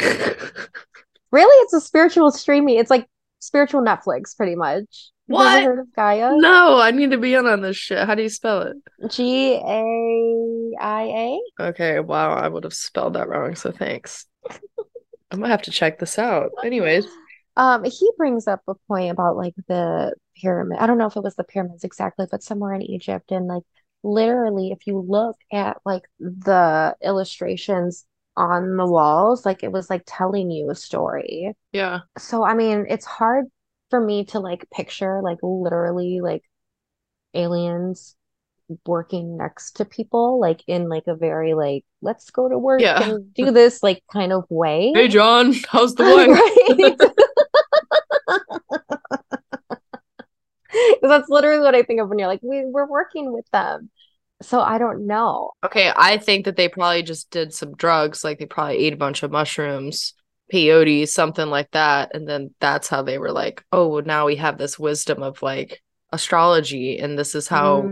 [1.34, 2.78] Really, it's a spiritual streaming.
[2.78, 3.08] It's like
[3.44, 5.10] spiritual Netflix, pretty much.
[5.26, 5.62] What?
[5.62, 6.32] heard of Gaia?
[6.36, 8.06] no, I need to be in on this shit.
[8.06, 8.76] How do you spell it?
[9.10, 11.40] G A I A.
[11.68, 14.26] Okay, wow, I would have spelled that wrong, so thanks.
[15.30, 16.50] I'm gonna have to check this out.
[16.62, 17.06] Anyways,
[17.56, 20.78] Um, he brings up a point about like the pyramid.
[20.78, 23.30] I don't know if it was the pyramids exactly, but somewhere in Egypt.
[23.32, 23.62] And like
[24.02, 28.04] literally, if you look at like the illustrations
[28.36, 31.54] on the walls, like it was like telling you a story.
[31.72, 32.00] Yeah.
[32.18, 33.46] So I mean, it's hard
[33.90, 36.42] for me to like picture like literally like
[37.34, 38.16] aliens
[38.86, 43.02] working next to people like in like a very like let's go to work Yeah.
[43.02, 44.92] and do this like kind of way.
[44.94, 46.04] Hey John, how's the?
[46.74, 46.98] Right.
[50.74, 53.90] Because that's literally what I think of when you're like, we, we're working with them.
[54.44, 55.52] So I don't know.
[55.64, 58.96] Okay, I think that they probably just did some drugs, like they probably ate a
[58.96, 60.14] bunch of mushrooms,
[60.52, 64.36] peyote, something like that, and then that's how they were like, oh, well, now we
[64.36, 67.82] have this wisdom of like astrology, and this is how.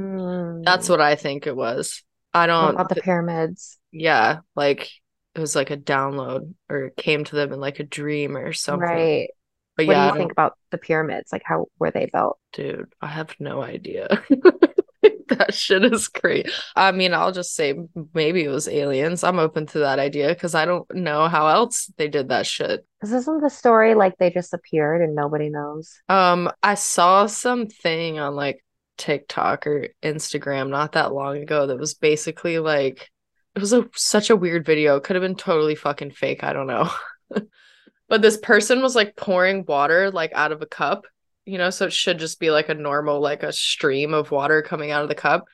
[0.64, 0.90] That's Mm.
[0.90, 2.02] what I think it was.
[2.34, 2.74] I don't.
[2.74, 3.78] about the pyramids?
[3.90, 4.90] yeah, like
[5.34, 8.52] it was like a download, or it came to them in like a dream or
[8.52, 8.86] something.
[8.88, 9.28] Right.
[9.76, 11.32] But What yeah, do you think about the pyramids?
[11.32, 12.38] Like how were they built?
[12.52, 14.22] dude, I have no idea.
[15.28, 16.50] That shit is great.
[16.76, 17.74] I mean, I'll just say
[18.12, 19.24] maybe it was aliens.
[19.24, 22.86] I'm open to that idea because I don't know how else they did that shit.
[23.00, 25.98] This isn't the story like they just appeared and nobody knows.
[26.08, 28.62] Um, I saw something on like
[28.98, 33.10] TikTok or Instagram not that long ago that was basically like
[33.54, 34.96] it was a such a weird video.
[34.96, 36.44] It could have been totally fucking fake.
[36.44, 36.90] I don't know.
[38.12, 41.06] But this person was like pouring water like out of a cup,
[41.46, 44.62] you know, so it should just be like a normal like a stream of water
[44.62, 45.46] coming out of the cup.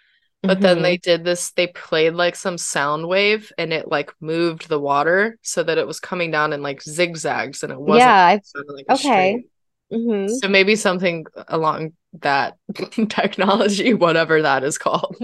[0.46, 0.82] But then Mhm.
[0.82, 5.38] they did this, they played like some sound wave and it like moved the water
[5.42, 9.44] so that it was coming down in like zigzags and it wasn't Yeah, like okay.
[9.92, 10.40] mhm.
[10.40, 12.56] So maybe something along that
[13.08, 15.16] technology, whatever that is called.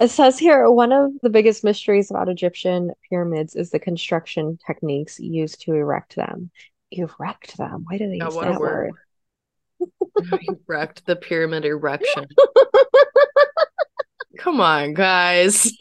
[0.00, 5.18] It says here one of the biggest mysteries about Egyptian pyramids is the construction techniques
[5.20, 6.50] used to erect them.
[6.90, 7.84] Erect them?
[7.86, 8.56] Why do they use that word.
[8.56, 8.96] word?
[10.68, 12.26] Erect the pyramid erection.
[14.38, 15.72] Come on, guys.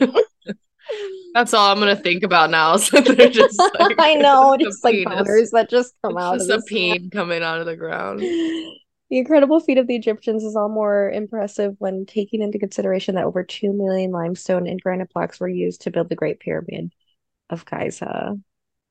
[1.34, 2.78] That's all I'm gonna think about now.
[2.86, 6.50] So they're just like I know, just like boners that just come It's out just
[6.50, 8.22] of a peen coming out of the ground.
[9.12, 13.26] The incredible feat of the Egyptians is all more impressive when taking into consideration that
[13.26, 16.92] over 2 million limestone and granite blocks were used to build the Great Pyramid
[17.52, 18.36] of Giza.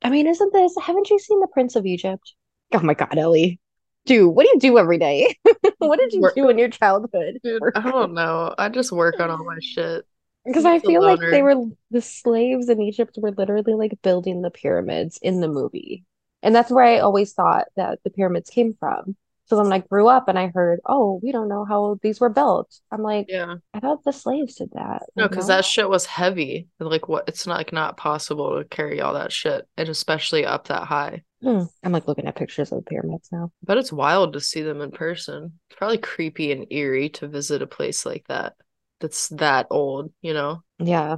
[0.03, 2.33] I mean, isn't this, haven't you seen The Prince of Egypt?
[2.73, 3.59] Oh my God, Ellie.
[4.07, 5.37] Dude, what do you do every day?
[5.79, 7.41] What did you Work- do in your childhood?
[7.43, 8.55] Dude, I don't know.
[8.57, 10.07] I just work on all my shit.
[10.47, 14.51] Because I feel like they were the slaves in Egypt were literally like building the
[14.51, 16.05] pyramids in the movie.
[16.43, 19.17] And that's where I always thought that the pyramids came from.
[19.47, 22.19] So then when I grew up and I heard, oh, we don't know how these
[22.19, 22.81] were built.
[22.91, 23.57] I'm like, Yeah.
[23.75, 25.03] I thought the slaves did that.
[25.17, 26.69] No, because that shit was heavy.
[26.81, 29.67] Like what it's not like not possible to carry all that shit.
[29.77, 31.23] And especially up that high.
[31.43, 31.65] Hmm.
[31.83, 33.53] I'm like looking at pictures of the pyramids now.
[33.63, 35.59] But it's wild to see them in person.
[35.69, 38.55] It's probably creepy and eerie to visit a place like that.
[39.01, 40.63] That's that old, you know?
[40.79, 41.17] Yeah,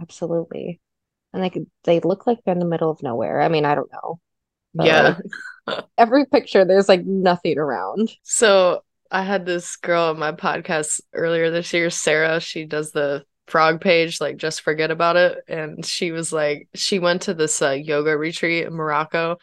[0.00, 0.80] absolutely.
[1.32, 3.40] And like they look like they're in the middle of nowhere.
[3.40, 4.20] I mean, I don't know.
[4.74, 5.18] Yeah.
[5.66, 8.10] like, every picture, there's like nothing around.
[8.22, 12.40] So I had this girl on my podcast earlier this year, Sarah.
[12.40, 15.38] She does the frog page, like just forget about it.
[15.48, 19.36] And she was like, she went to this uh, yoga retreat in Morocco.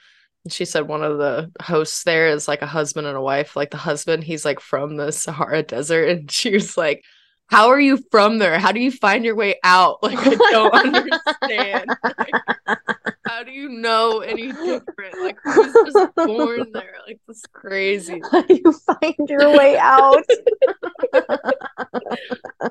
[0.43, 3.55] And she said one of the hosts there is like a husband and a wife.
[3.55, 6.09] Like the husband, he's like from the Sahara Desert.
[6.09, 7.03] And she was like,
[7.47, 8.57] How are you from there?
[8.57, 9.99] How do you find your way out?
[10.03, 11.89] Like, I don't understand.
[12.03, 12.77] Like,
[13.29, 15.21] how do you know any different?
[15.21, 16.95] Like, who's just born there?
[17.07, 18.21] Like, this is crazy.
[18.49, 20.23] You find your way out?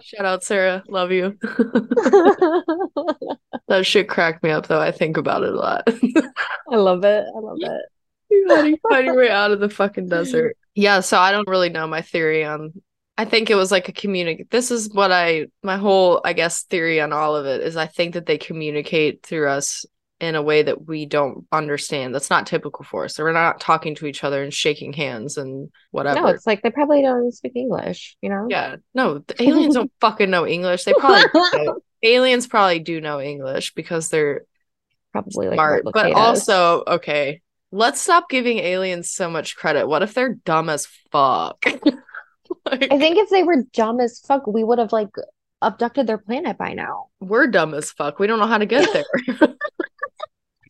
[0.02, 0.82] Shout out, Sarah.
[0.88, 1.38] Love you.
[3.68, 4.80] that shit cracked me up, though.
[4.80, 5.84] I think about it a lot.
[6.70, 7.24] I love it.
[7.34, 7.82] I love it.
[8.48, 10.56] How do you find your way out of the fucking desert?
[10.74, 12.72] Yeah, so I don't really know my theory on.
[13.16, 14.50] I think it was like a communicate.
[14.50, 17.86] This is what I, my whole, I guess, theory on all of it is I
[17.86, 19.86] think that they communicate through us
[20.20, 22.14] in a way that we don't understand.
[22.14, 23.14] That's not typical for us.
[23.14, 26.20] So we're not talking to each other and shaking hands and whatever.
[26.20, 28.46] No, it's like they probably don't speak English, you know?
[28.50, 30.84] Yeah, no, the aliens don't fucking know English.
[30.84, 31.24] They probably
[32.02, 34.44] aliens probably do know English because they're
[35.12, 35.84] Probably like smart.
[35.92, 37.40] But also, okay,
[37.72, 39.86] let's stop giving aliens so much credit.
[39.88, 41.64] What if they're dumb as fuck?
[42.64, 45.10] Like, I think if they were dumb as fuck, we would have like
[45.60, 47.06] abducted their planet by now.
[47.20, 48.18] we're dumb as fuck.
[48.18, 49.56] We don't know how to get there.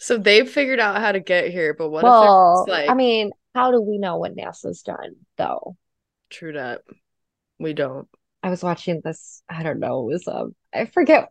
[0.01, 3.31] So they've figured out how to get here, but what Well, if like I mean,
[3.55, 5.77] how do we know what NASA's done though?
[6.31, 6.83] true that?
[7.59, 8.07] We don't.
[8.43, 11.31] I was watching this, I don't know, it was um I forget.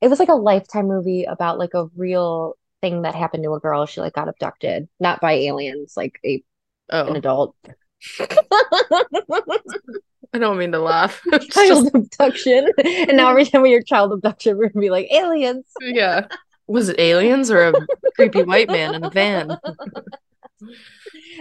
[0.00, 3.60] It was like a Lifetime movie about like a real thing that happened to a
[3.60, 3.86] girl.
[3.86, 6.42] She like got abducted, not by aliens, like a
[6.90, 7.56] an Oh, adult.
[10.32, 11.22] I don't mean to laugh.
[11.50, 12.68] Child just- abduction.
[12.84, 15.64] And now every time we hear child abduction, we're gonna be like aliens.
[15.80, 16.26] yeah.
[16.66, 17.72] Was it aliens or a
[18.16, 19.56] creepy white man in a van?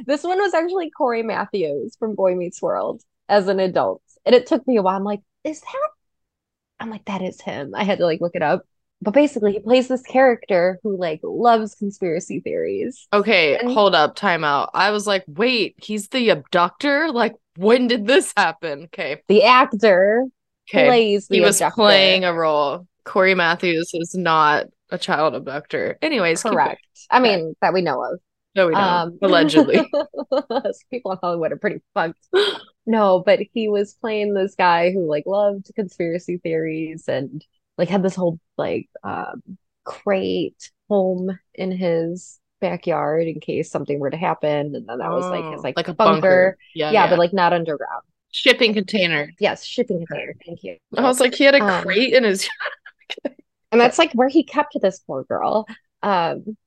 [0.06, 4.02] This one was actually Cory Matthews from Boy Meets World as an adult.
[4.26, 4.96] And it took me a while.
[4.98, 5.90] I'm like, is that?
[6.80, 7.74] I'm like, that is him.
[7.76, 8.64] I had to like look it up.
[9.02, 13.08] But basically, he plays this character who like loves conspiracy theories.
[13.14, 14.70] Okay, And- hold up, time out.
[14.74, 17.12] I was like, wait, he's the abductor?
[17.12, 18.84] Like, when did this happen?
[18.86, 20.26] Okay, The actor
[20.70, 20.88] okay.
[20.88, 21.76] plays the He was abductor.
[21.76, 22.88] playing a role.
[23.06, 25.98] Cory Matthews is not a child abductor.
[26.02, 26.80] Anyways, correct.
[27.12, 28.20] I mean, that we know of.
[28.56, 28.84] No, we don't.
[28.84, 29.76] Um, Allegedly.
[30.92, 32.20] people in Hollywood are pretty fucked.
[32.86, 37.44] No, but he was playing this guy who like loved conspiracy theories and
[37.78, 39.42] like had this whole like um
[39.86, 44.76] crate home in his backyard in case something were to happen.
[44.76, 46.22] And then that was like his Oh, like, like a bunker.
[46.22, 46.58] bunker.
[46.76, 47.10] Yeah, Yeah, yeah.
[47.10, 48.04] but like not underground.
[48.32, 49.32] shipping container.
[49.40, 50.36] Yes, shipping container.
[50.46, 50.78] Thank you.
[50.96, 52.48] I was like, he had a Um, crate in his.
[53.74, 55.66] And that's like where he kept this poor girl.
[56.04, 56.58] Um,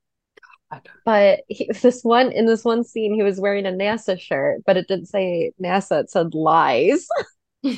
[1.05, 4.77] but he, this one in this one scene, he was wearing a NASA shirt, but
[4.77, 7.07] it didn't say NASA, it said lies.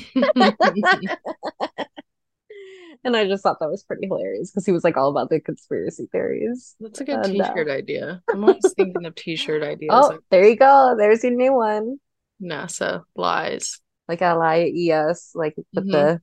[3.03, 5.39] And I just thought that was pretty hilarious because he was like all about the
[5.39, 6.75] conspiracy theories.
[6.79, 8.21] That's a good And, uh, t-shirt idea.
[8.33, 9.93] I'm always thinking of t-shirt ideas.
[9.93, 10.95] Oh, like there you go.
[10.97, 11.99] There's your new one.
[12.41, 13.79] NASA lies.
[14.07, 15.91] Like L I E S, like with Mhm.
[15.91, 16.21] the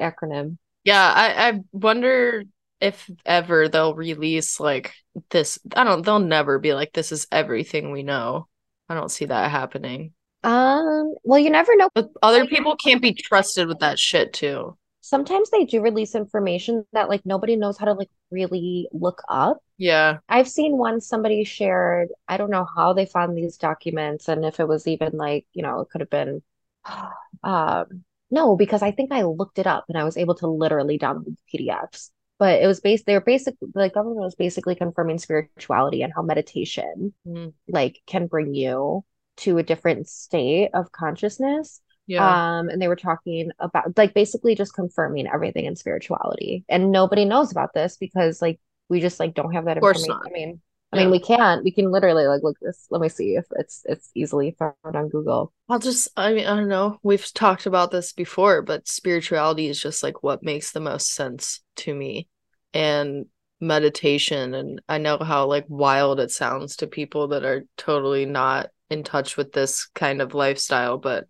[0.00, 0.58] acronym.
[0.88, 2.44] Yeah, I, I wonder
[2.80, 4.94] if ever they'll release like
[5.28, 5.58] this.
[5.76, 8.48] I don't, they'll never be like, this is everything we know.
[8.88, 10.14] I don't see that happening.
[10.42, 11.90] Um, well, you never know.
[11.94, 14.78] But other people can't be trusted with that shit too.
[15.02, 19.58] Sometimes they do release information that like nobody knows how to like really look up.
[19.76, 20.18] Yeah.
[20.28, 24.58] I've seen one somebody shared, I don't know how they found these documents and if
[24.58, 26.42] it was even like, you know, it could have been
[27.42, 30.98] um no, because I think I looked it up and I was able to literally
[30.98, 32.10] download the PDFs.
[32.38, 36.22] But it was based they were basically the government was basically confirming spirituality and how
[36.22, 37.52] meditation Mhm.
[37.68, 39.04] like can bring you
[39.38, 41.80] to a different state of consciousness.
[42.06, 42.58] Yeah.
[42.58, 46.64] Um, and they were talking about like basically just confirming everything in spirituality.
[46.68, 49.98] And nobody knows about this because like we just like don't have that Of course
[50.04, 50.08] information.
[50.24, 50.30] not.
[50.30, 50.60] I mean,
[50.92, 51.02] I Yeah.
[51.04, 52.86] mean we can we can literally like look this.
[52.90, 55.52] Let me see if it's it's easily found on Google.
[55.68, 56.98] I'll just, I mean, I don't know.
[57.02, 61.60] We've talked about this before, but spirituality is just like what makes the most sense
[61.76, 62.28] to me.
[62.72, 63.26] And
[63.60, 68.68] meditation, and I know how like wild it sounds to people that are totally not
[68.88, 71.26] in touch with this kind of lifestyle, but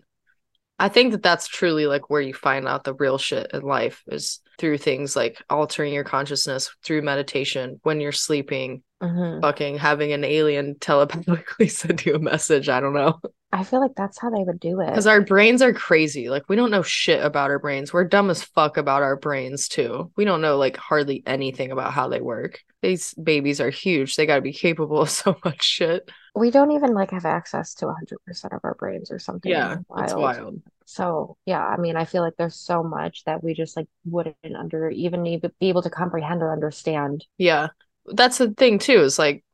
[0.79, 4.05] I think that that's truly like where you find out the real shit in life
[4.07, 9.41] is through things like altering your consciousness through meditation when you're sleeping, Mhm.
[9.43, 12.69] fucking having an alien telepathically send you a message.
[12.69, 13.21] I don't know.
[13.51, 14.87] I feel like that's how they would do it.
[14.89, 16.29] Because our brains are crazy.
[16.29, 17.93] Like we don't know shit about our brains.
[17.93, 20.11] We're dumb as fuck about our brains too.
[20.17, 22.61] We don't know like hardly anything about how they work.
[22.83, 24.17] These babies are huge.
[24.17, 26.11] They gotta be capable of so much shit.
[26.35, 29.89] We don't even like have access to 100% of our brains or something Yeah, it's
[29.89, 30.21] wild.
[30.21, 30.63] wild.
[30.85, 34.37] So, yeah, I mean, I feel like there's so much that we just like wouldn't
[34.57, 37.25] under even be able to comprehend or understand.
[37.39, 37.69] Yeah.
[38.13, 39.45] That's the thing too, is like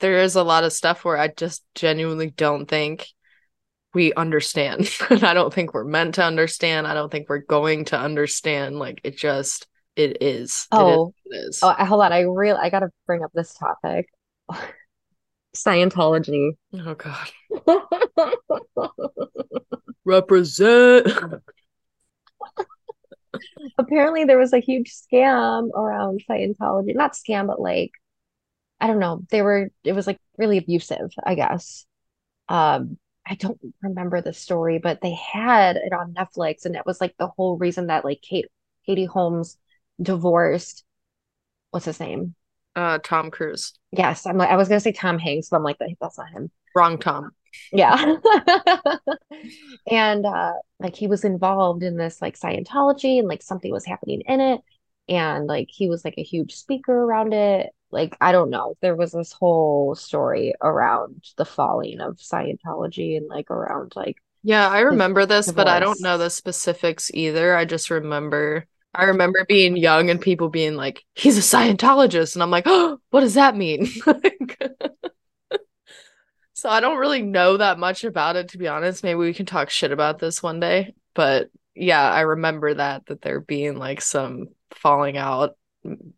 [0.00, 3.06] there is a lot of stuff where I just genuinely don't think
[3.94, 4.90] we understand.
[5.10, 6.86] and I don't think we're meant to understand.
[6.86, 8.78] I don't think we're going to understand.
[8.78, 10.20] Like it just it is.
[10.20, 11.60] It is Oh, it is.
[11.62, 12.12] oh, hold on.
[12.12, 14.08] I real I gotta bring up this topic.
[15.56, 16.50] Scientology.
[16.74, 17.30] oh god.
[20.04, 21.06] Represent.
[23.78, 26.94] Apparently, there was a huge scam around Scientology.
[26.94, 27.92] Not scam, but like,
[28.80, 29.22] I don't know.
[29.30, 31.86] They were, it was like really abusive, I guess.
[32.48, 37.00] Um, I don't remember the story, but they had it on Netflix, and it was
[37.00, 38.46] like the whole reason that like Kate,
[38.86, 39.58] Katie Holmes
[40.02, 40.84] divorced,
[41.70, 42.34] what's his name?
[42.76, 43.72] Uh Tom Cruise.
[43.92, 46.50] Yes, I'm like, I was gonna say Tom Hanks, but I'm like, that's not him.
[46.74, 47.30] Wrong Tom.
[47.72, 48.16] Yeah.
[49.90, 54.22] And uh like he was involved in this like Scientology and like something was happening
[54.26, 54.60] in it
[55.08, 57.70] and like he was like a huge speaker around it.
[57.94, 58.74] Like I don't know.
[58.82, 64.68] There was this whole story around the falling of Scientology and like around like Yeah,
[64.68, 67.56] I remember this, but I don't know the specifics either.
[67.56, 72.36] I just remember I remember being young and people being like, he's a Scientologist.
[72.36, 73.88] And I'm like, oh, what does that mean?
[76.64, 79.04] So I don't really know that much about it, to be honest.
[79.04, 80.94] Maybe we can talk shit about this one day.
[81.12, 85.58] But yeah, I remember that, that there being like some falling out.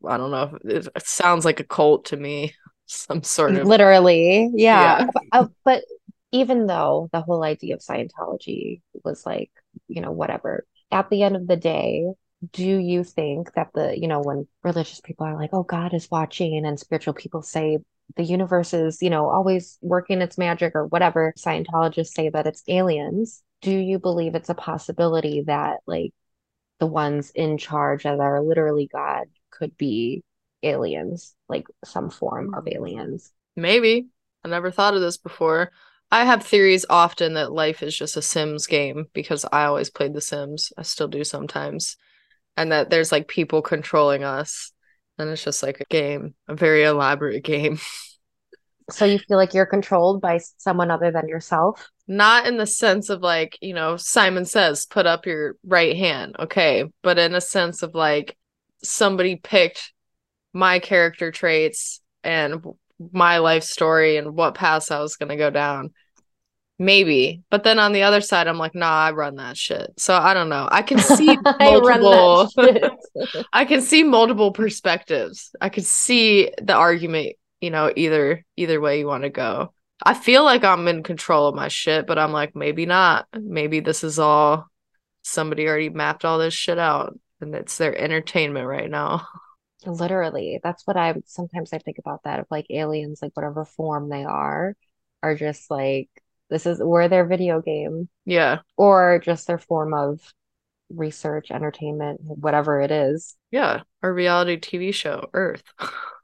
[0.06, 0.58] I don't know.
[0.64, 2.54] It, it sounds like a cult to me.
[2.86, 4.48] Some sort of literally.
[4.54, 5.00] Yeah.
[5.00, 5.30] Yeah.
[5.32, 5.82] Uh, but
[6.30, 9.50] even though the whole idea of Scientology was like,
[9.88, 12.06] you know, whatever, at the end of the day,
[12.52, 16.10] do you think that the, you know, when religious people are like, oh, God is
[16.10, 17.78] watching, and spiritual people say
[18.16, 22.62] the universe is, you know, always working its magic or whatever, Scientologists say that it's
[22.68, 23.42] aliens.
[23.62, 26.12] Do you believe it's a possibility that, like,
[26.78, 30.22] the ones in charge that are literally God could be
[30.62, 32.72] aliens, like some form of hmm.
[32.72, 33.32] aliens?
[33.54, 34.08] Maybe.
[34.44, 35.72] I never thought of this before.
[36.10, 40.14] I have theories often that life is just a Sims game because I always played
[40.14, 40.72] The Sims.
[40.78, 41.96] I still do sometimes.
[42.56, 44.72] And that there's like people controlling us.
[45.18, 47.78] And it's just like a game, a very elaborate game.
[48.90, 51.88] So you feel like you're controlled by someone other than yourself?
[52.06, 56.36] Not in the sense of like, you know, Simon says, put up your right hand.
[56.38, 56.84] Okay.
[57.02, 58.36] But in a sense of like
[58.82, 59.92] somebody picked
[60.52, 62.64] my character traits and
[63.12, 65.92] my life story and what paths I was going to go down.
[66.78, 67.42] Maybe.
[67.50, 69.94] But then on the other side, I'm like, nah, I run that shit.
[69.96, 70.68] So I don't know.
[70.70, 75.54] I can see multiple I, I can see multiple perspectives.
[75.60, 79.72] I can see the argument, you know, either either way you want to go.
[80.02, 83.26] I feel like I'm in control of my shit, but I'm like, maybe not.
[83.34, 84.66] Maybe this is all
[85.22, 89.26] somebody already mapped all this shit out and it's their entertainment right now.
[89.86, 94.08] Literally, that's what I sometimes I think about that of like aliens, like whatever form
[94.08, 94.74] they are,
[95.22, 96.08] are just like
[96.50, 98.08] this is we're their video game.
[98.24, 98.60] Yeah.
[98.76, 100.20] Or just their form of
[100.90, 103.36] research, entertainment, whatever it is.
[103.50, 103.82] Yeah.
[104.02, 105.62] Our reality TV show, Earth.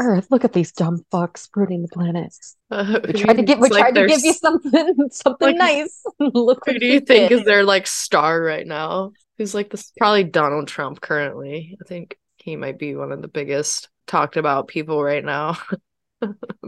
[0.00, 2.34] Earth, look at these dumb fucks ruining the planet.
[2.72, 6.04] Uh, we tried to get we like tried to give you something something like, nice.
[6.20, 7.40] look who do you think did.
[7.40, 9.10] is their like star right now?
[9.38, 11.76] Who's like this probably Donald Trump currently.
[11.82, 15.58] I think he might be one of the biggest talked about people right now.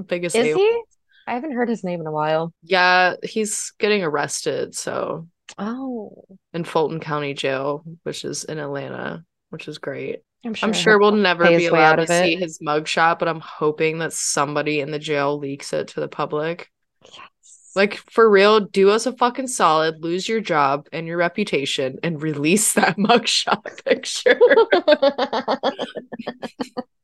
[0.06, 0.82] biggest Is he?
[1.26, 2.52] I haven't heard his name in a while.
[2.62, 4.74] Yeah, he's getting arrested.
[4.74, 10.22] So, oh, in Fulton County Jail, which is in Atlanta, which is great.
[10.44, 13.98] I'm sure, I'm sure we'll never be allowed to see his mugshot, but I'm hoping
[13.98, 16.70] that somebody in the jail leaks it to the public.
[17.04, 17.72] Yes.
[17.76, 22.20] Like for real, do us a fucking solid, lose your job and your reputation, and
[22.20, 24.38] release that mugshot picture.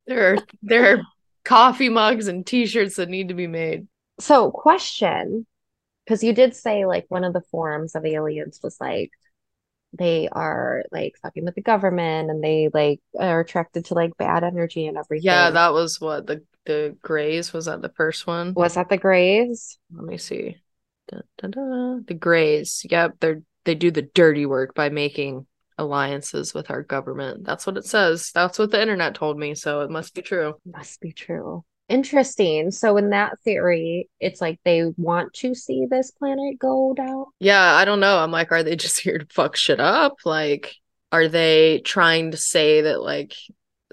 [0.06, 1.02] there are there are
[1.44, 3.86] coffee mugs and t-shirts that need to be made.
[4.18, 5.46] So, question,
[6.04, 9.12] because you did say like one of the forms of aliens was like
[9.92, 14.44] they are like fucking with the government and they like are attracted to like bad
[14.44, 15.24] energy and everything.
[15.26, 18.52] Yeah, that was what the the Greys was that the first one?
[18.54, 19.78] Was that the Greys?
[19.92, 20.56] Let me see.
[21.08, 21.98] Da, da, da.
[22.06, 22.84] The Greys.
[22.88, 25.46] Yep, they're they do the dirty work by making
[25.78, 27.44] alliances with our government.
[27.44, 28.30] That's what it says.
[28.34, 30.54] That's what the internet told me, so it must be true.
[30.66, 31.64] Must be true.
[31.88, 32.70] Interesting.
[32.70, 37.24] So in that theory, it's like they want to see this planet go down.
[37.38, 38.18] Yeah, I don't know.
[38.18, 40.18] I'm like, are they just here to fuck shit up?
[40.24, 40.74] Like,
[41.12, 43.34] are they trying to say that like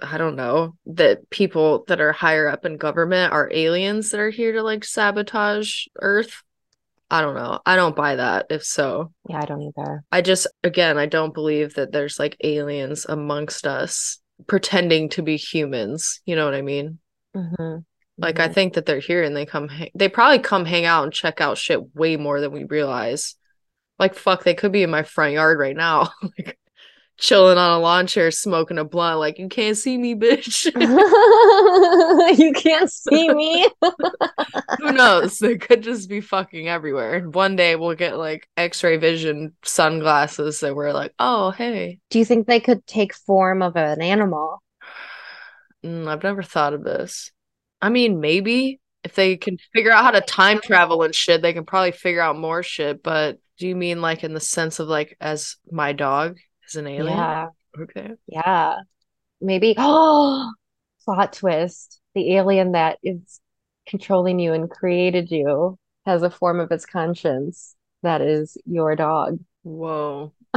[0.01, 4.29] I don't know, that people that are higher up in government are aliens that are
[4.29, 6.43] here to like sabotage Earth?
[7.09, 7.59] I don't know.
[7.65, 9.13] I don't buy that if so.
[9.29, 10.03] Yeah, I don't either.
[10.11, 15.37] I just again, I don't believe that there's like aliens amongst us pretending to be
[15.37, 16.19] humans.
[16.25, 16.99] You know what I mean?
[17.35, 17.79] Mm-hmm.
[18.17, 18.39] Like.
[18.39, 19.69] I think that they're here and they come.
[19.93, 23.35] They probably come hang out and check out shit way more than we realize.
[23.99, 26.57] Like fuck, they could be in my front yard right now, like
[27.17, 29.19] chilling on a lawn chair, smoking a blunt.
[29.19, 30.65] Like you can't see me, bitch.
[32.37, 33.67] you can't see me.
[34.79, 35.39] Who knows?
[35.39, 37.21] They could just be fucking everywhere.
[37.21, 41.99] One day we'll get like X-ray vision sunglasses that we're like, oh hey.
[42.09, 44.61] Do you think they could take form of an animal?
[45.85, 47.31] Mm, I've never thought of this.
[47.81, 51.53] I mean, maybe if they can figure out how to time travel and shit, they
[51.53, 53.03] can probably figure out more shit.
[53.03, 56.87] But do you mean like in the sense of like as my dog is an
[56.87, 57.17] alien?
[57.17, 57.47] Yeah.
[57.79, 58.13] Okay.
[58.27, 58.77] Yeah.
[59.39, 59.75] Maybe.
[59.77, 60.51] Oh,
[61.05, 62.01] plot twist.
[62.15, 63.39] The alien that is
[63.87, 69.39] controlling you and created you has a form of its conscience that is your dog.
[69.63, 70.31] Whoa.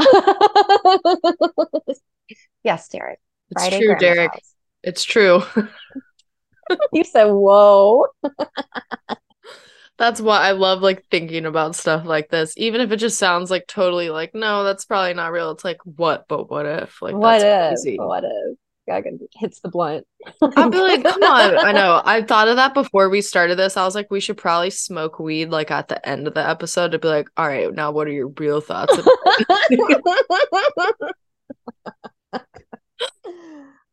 [2.62, 3.18] yes, Derek.
[3.50, 4.32] It's Friday true, Derek.
[4.32, 4.54] House.
[4.82, 5.42] It's true.
[6.92, 8.06] you said, whoa.
[9.98, 12.54] that's why I love like thinking about stuff like this.
[12.56, 15.50] Even if it just sounds like totally like, no, that's probably not real.
[15.50, 17.02] It's like, what, but what if?
[17.02, 17.70] Like, what if?
[17.70, 17.98] Crazy.
[17.98, 18.56] What if?
[18.88, 20.06] Gagan hits the blunt.
[20.40, 21.58] I'd be like, come on.
[21.66, 22.00] I know.
[22.04, 23.76] I thought of that before we started this.
[23.76, 26.92] I was like, we should probably smoke weed like at the end of the episode
[26.92, 28.96] to be like, all right, now what are your real thoughts?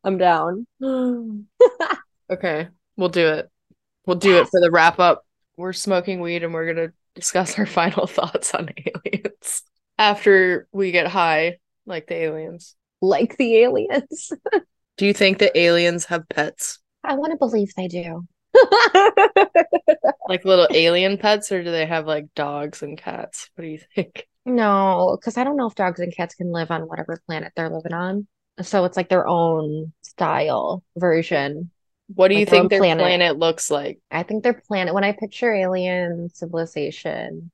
[0.06, 0.66] I'm down.
[2.30, 3.50] okay, we'll do it.
[4.06, 4.46] We'll do yes.
[4.46, 5.24] it for the wrap up.
[5.56, 9.62] We're smoking weed and we're gonna discuss our final thoughts on aliens
[9.98, 12.76] after we get high, like the aliens.
[13.02, 14.32] Like the aliens.
[14.96, 16.78] Do you think that aliens have pets?
[17.04, 18.26] I want to believe they do.
[20.28, 23.48] Like little alien pets, or do they have like dogs and cats?
[23.54, 24.26] What do you think?
[24.44, 27.70] No, because I don't know if dogs and cats can live on whatever planet they're
[27.70, 28.26] living on.
[28.62, 31.70] So it's like their own style version.
[32.14, 32.96] What do you Like think their planet.
[32.98, 34.00] planet looks like?
[34.10, 37.50] I think their planet, when I picture alien civilization,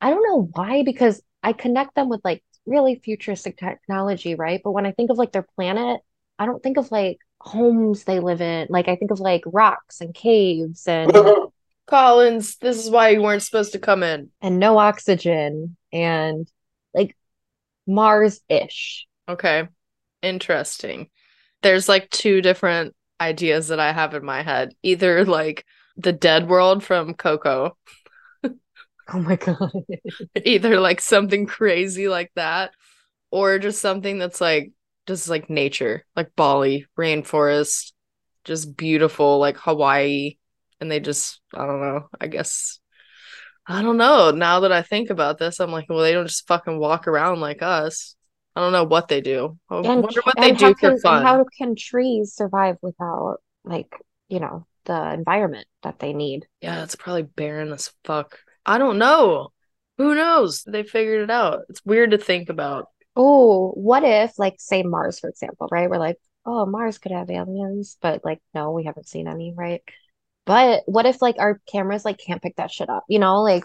[0.00, 4.60] I don't know why, because I connect them with like really futuristic technology, right?
[4.62, 6.00] But when I think of like their planet,
[6.38, 8.68] I don't think of like homes they live in.
[8.70, 11.12] Like I think of like rocks and caves and
[11.86, 14.30] Collins, this is why you weren't supposed to come in.
[14.40, 16.50] and no oxygen and
[16.94, 17.16] like
[17.86, 19.06] Mars-ish.
[19.28, 19.68] Okay.
[20.22, 21.08] Interesting.
[21.62, 24.74] There's like two different ideas that I have in my head.
[24.82, 25.64] Either like
[25.96, 27.76] the dead world from Coco,
[29.12, 29.72] Oh my God.
[30.44, 32.72] either like something crazy like that,
[33.30, 34.72] or just something that's like
[35.06, 37.92] just like nature, like Bali, rainforest,
[38.44, 40.36] just beautiful, like Hawaii.
[40.80, 42.80] And they just, I don't know, I guess,
[43.66, 44.30] I don't know.
[44.32, 47.40] Now that I think about this, I'm like, well, they don't just fucking walk around
[47.40, 48.16] like us.
[48.58, 49.56] I don't know what they do.
[49.70, 51.22] I And, wonder what they do for can, fun.
[51.22, 53.94] how can trees survive without like,
[54.28, 56.48] you know, the environment that they need?
[56.60, 58.40] Yeah, it's probably barren as fuck.
[58.66, 59.52] I don't know.
[59.98, 60.64] Who knows?
[60.64, 61.60] They figured it out.
[61.68, 62.86] It's weird to think about.
[63.14, 65.88] Oh, what if, like, say Mars, for example, right?
[65.88, 69.82] We're like, oh, Mars could have aliens, but like, no, we haven't seen any, right?
[70.46, 73.04] But what if, like, our cameras like can't pick that shit up?
[73.08, 73.62] You know, like,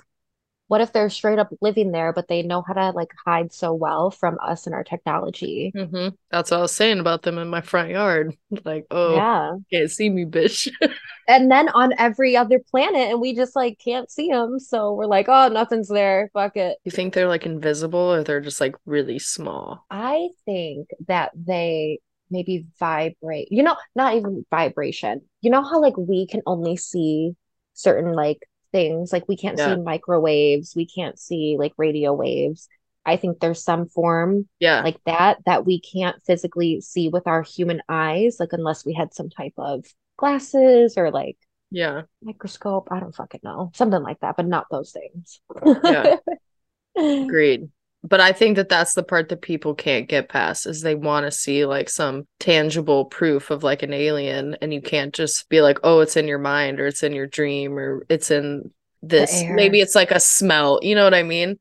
[0.74, 3.74] what if they're straight up living there, but they know how to like hide so
[3.76, 5.72] well from us and our technology?
[5.76, 8.36] hmm That's what I was saying about them in my front yard.
[8.66, 9.52] Like, oh, Yeah.
[9.72, 10.68] can't see me, bitch.
[11.28, 15.06] And then on every other planet, and we just like can't see them, so we're
[15.06, 16.32] like, oh, nothing's there.
[16.34, 16.80] Fuck it.
[16.84, 19.86] you think they're like invisible or they're just like really small?
[19.92, 22.00] I think that they
[22.32, 25.22] maybe vibrate, you know, not even vibration.
[25.42, 27.36] You know how like we can only see
[27.74, 28.40] certain like
[28.74, 29.76] things, like we can't Yeah.
[29.76, 32.68] see microwaves, we can't see like radio waves.
[33.06, 34.82] I think there's some form Yeah.
[34.84, 39.14] like that that we can't physically see with our human eyes, like unless we had
[39.14, 39.86] some type of
[40.18, 41.38] glasses or like
[41.72, 42.04] yeah.
[42.22, 42.90] microscope.
[42.92, 43.72] I don't fucking know.
[43.74, 45.40] Something like that, but not those things.
[45.66, 46.18] Yeah.
[46.98, 47.70] Agreed.
[48.04, 51.26] But I think that that's the part that people can't get past is they want
[51.26, 55.62] to see like some tangible proof of like an alien and you can't just be
[55.62, 59.44] like, "Oh, it's in your mind or it's in your dream or it's in this."
[59.48, 61.58] Maybe it's like a smell, you know what I mean?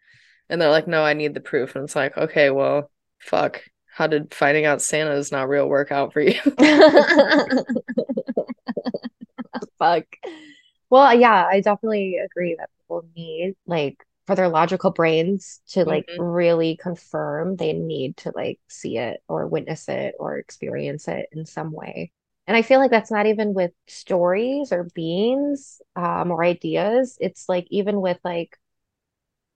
[0.48, 2.90] And they're like, "No, I need the proof." And it's like, "Okay, well,
[3.20, 3.62] fuck.
[3.94, 6.40] How did finding out Santa is not real work out for you?"
[9.78, 10.04] Fuck.
[10.90, 13.96] Well, yeah, I definitely agree that people need like
[14.26, 16.16] for their logical brains to like Mhm.
[16.16, 21.44] really confirm they need to like see it or witness it or experience it in
[21.46, 22.12] some way.
[22.46, 27.16] And I feel like that's not even with stories or beings um or ideas.
[27.20, 28.58] It's like even with like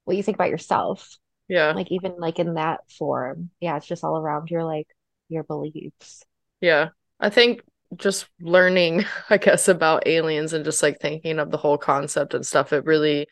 [0.04, 1.18] what you think about yourself.
[1.48, 1.76] yeah.
[1.76, 3.50] Like even like in that form.
[3.60, 4.88] Yeah, it's just all around your like
[5.28, 6.24] your beliefs.
[6.60, 6.90] Yeah.
[7.20, 7.62] I think
[7.96, 12.46] just learning, I guess, about aliens and just like thinking of the whole concept and
[12.46, 13.26] stuff, it really,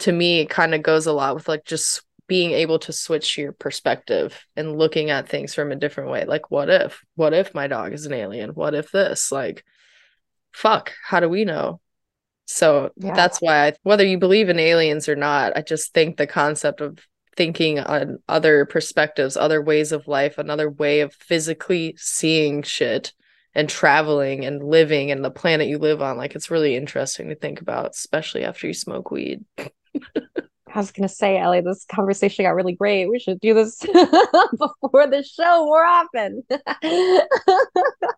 [0.00, 3.38] to me, it kind of goes a lot with like just being able to switch
[3.38, 6.24] your perspective and looking at things from a different way.
[6.24, 7.02] Like, what if?
[7.14, 8.50] What if my dog is an alien?
[8.50, 9.30] What if this?
[9.30, 9.64] Like,
[10.52, 11.80] fuck, how do we know?
[12.46, 13.14] So Yeah.
[13.14, 16.80] that's why I, whether you believe in aliens or not, I just think the concept
[16.80, 16.98] of
[17.36, 23.12] thinking on other perspectives, other ways of life, another way of physically seeing shit
[23.54, 27.34] and traveling and living and the planet you live on, like it's really interesting to
[27.34, 29.44] think about, especially after you smoke weed.
[30.74, 33.08] I was gonna say, Ellie, this conversation got really great.
[33.08, 36.42] We should do this before the show more often.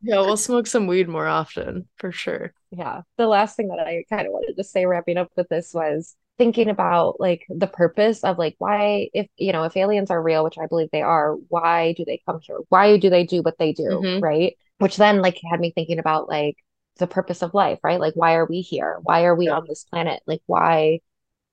[0.02, 2.52] Yeah, we'll smoke some weed more often for sure.
[2.70, 3.02] Yeah.
[3.16, 6.14] The last thing that I kind of wanted to say wrapping up with this was
[6.38, 10.44] thinking about like the purpose of like why if you know if aliens are real,
[10.44, 12.58] which I believe they are, why do they come here?
[12.68, 14.22] Why do they do what they do, Mhm.
[14.22, 14.54] right?
[14.78, 16.56] Which then like had me thinking about like
[16.98, 18.00] the purpose of life, right?
[18.00, 18.98] Like why are we here?
[19.02, 19.56] Why are we Yeah.
[19.56, 20.22] on this planet?
[20.26, 21.00] Like why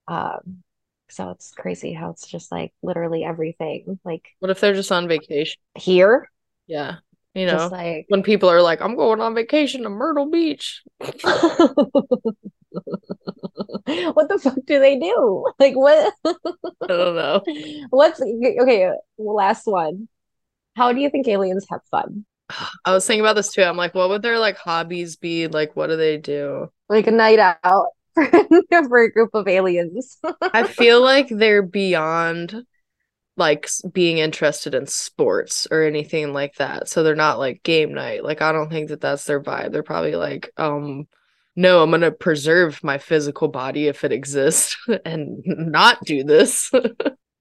[0.08, 0.64] um
[1.10, 5.08] so it's crazy how it's just like literally everything like What if they're just on
[5.08, 5.62] vacation?
[5.76, 6.30] here
[6.68, 6.98] Yeah.
[7.34, 10.82] You know, just like when people are like, I'm going on vacation to Myrtle Beach.
[11.04, 11.76] what
[14.30, 15.46] the fuck do they do?
[15.60, 17.42] Like what I don't know.
[17.90, 20.08] what's okay, last one.
[20.76, 22.26] How do you think aliens have fun?
[22.86, 23.64] I was thinking about this too.
[23.64, 25.48] I'm like, what would their like hobbies be?
[25.48, 26.72] Like, what do they do?
[26.90, 27.88] Like a night out.
[28.16, 28.28] For,
[28.88, 30.18] for a group of aliens.
[30.42, 32.66] I feel like they're beyond
[33.38, 36.88] like being interested in sports or anything like that.
[36.88, 38.24] So they're not like game night.
[38.24, 39.72] Like I don't think that that's their vibe.
[39.72, 41.08] They're probably like um
[41.58, 46.70] no, I'm going to preserve my physical body if it exists and not do this.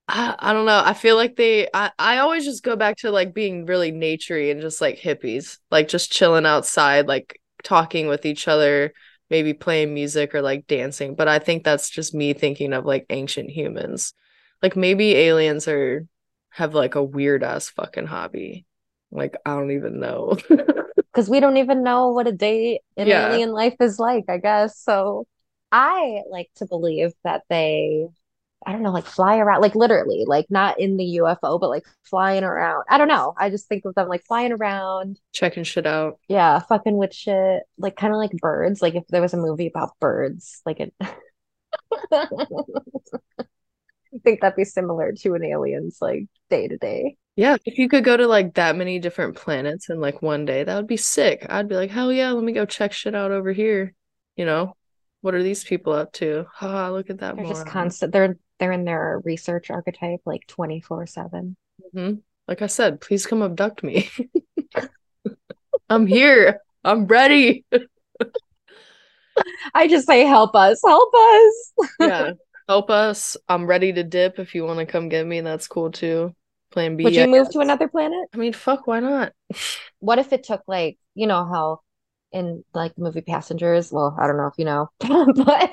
[0.06, 0.82] I, I don't know.
[0.84, 4.50] I feel like they I, I always just go back to like being really naturey
[4.50, 8.92] and just like hippies, like just chilling outside, like talking with each other,
[9.30, 11.14] maybe playing music or like dancing.
[11.14, 14.14] But I think that's just me thinking of like ancient humans.
[14.62, 16.06] Like maybe aliens are
[16.50, 18.66] have like a weird ass fucking hobby.
[19.10, 20.36] Like I don't even know.
[21.12, 23.28] Because we don't even know what a day in Yeah.
[23.28, 24.78] alien life is like, I guess.
[24.78, 25.26] So
[25.70, 28.06] I like to believe that they,
[28.66, 31.84] I don't know, like fly around, like literally, like not in the UFO, but like
[32.02, 32.84] flying around.
[32.88, 33.34] I don't know.
[33.38, 35.18] I just think of them like flying around.
[35.32, 36.18] Checking shit out.
[36.28, 37.62] Yeah, fucking with shit.
[37.78, 38.82] Like kind of like birds.
[38.82, 40.94] Like if there was a movie about birds, like it.
[42.12, 42.28] I
[44.22, 47.16] think that'd be similar to an alien's like day to day.
[47.36, 50.62] Yeah, if you could go to like that many different planets in like one day,
[50.62, 51.44] that would be sick.
[51.48, 53.92] I'd be like, hell yeah, let me go check shit out over here.
[54.36, 54.76] You know,
[55.24, 56.44] what are these people up to?
[56.52, 58.12] Haha, look at that They're just constant.
[58.12, 61.56] They're they're in their research archetype like 24/7.
[61.94, 62.20] Mhm.
[62.46, 64.10] Like I said, please come abduct me.
[65.88, 66.60] I'm here.
[66.84, 67.64] I'm ready.
[69.74, 71.72] I just say help us, help us.
[72.00, 72.32] Yeah.
[72.68, 73.38] Help us.
[73.48, 75.40] I'm ready to dip if you want to come get me.
[75.40, 76.34] That's cool too.
[76.70, 77.04] Plan B.
[77.04, 78.28] Would you I move to another planet?
[78.34, 79.32] I mean, fuck, why not?
[80.00, 81.80] What if it took like, you know how
[82.34, 85.72] in like the movie Passengers, well, I don't know if you know, but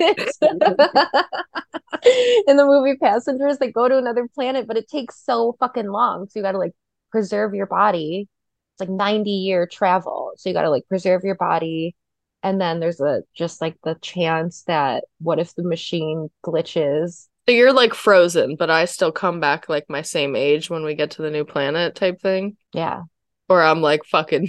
[2.46, 6.28] in the movie Passengers, they go to another planet, but it takes so fucking long.
[6.28, 6.72] So you got to like
[7.10, 8.28] preserve your body.
[8.74, 10.32] It's like 90 year travel.
[10.36, 11.96] So you got to like preserve your body.
[12.44, 17.26] And then there's a just like the chance that what if the machine glitches?
[17.48, 20.94] So you're like frozen, but I still come back like my same age when we
[20.94, 22.56] get to the new planet type thing.
[22.72, 23.02] Yeah.
[23.48, 24.48] Or I'm like fucking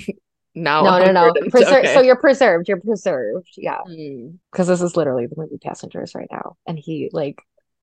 [0.55, 0.83] now.
[0.83, 1.21] No, no, no.
[1.27, 1.93] 100 Preser- okay.
[1.93, 2.67] So you're preserved.
[2.67, 3.49] You're preserved.
[3.57, 3.79] Yeah.
[3.85, 4.35] Hmm.
[4.51, 6.55] because this is literally the movie Passengers right now.
[6.67, 7.41] And he like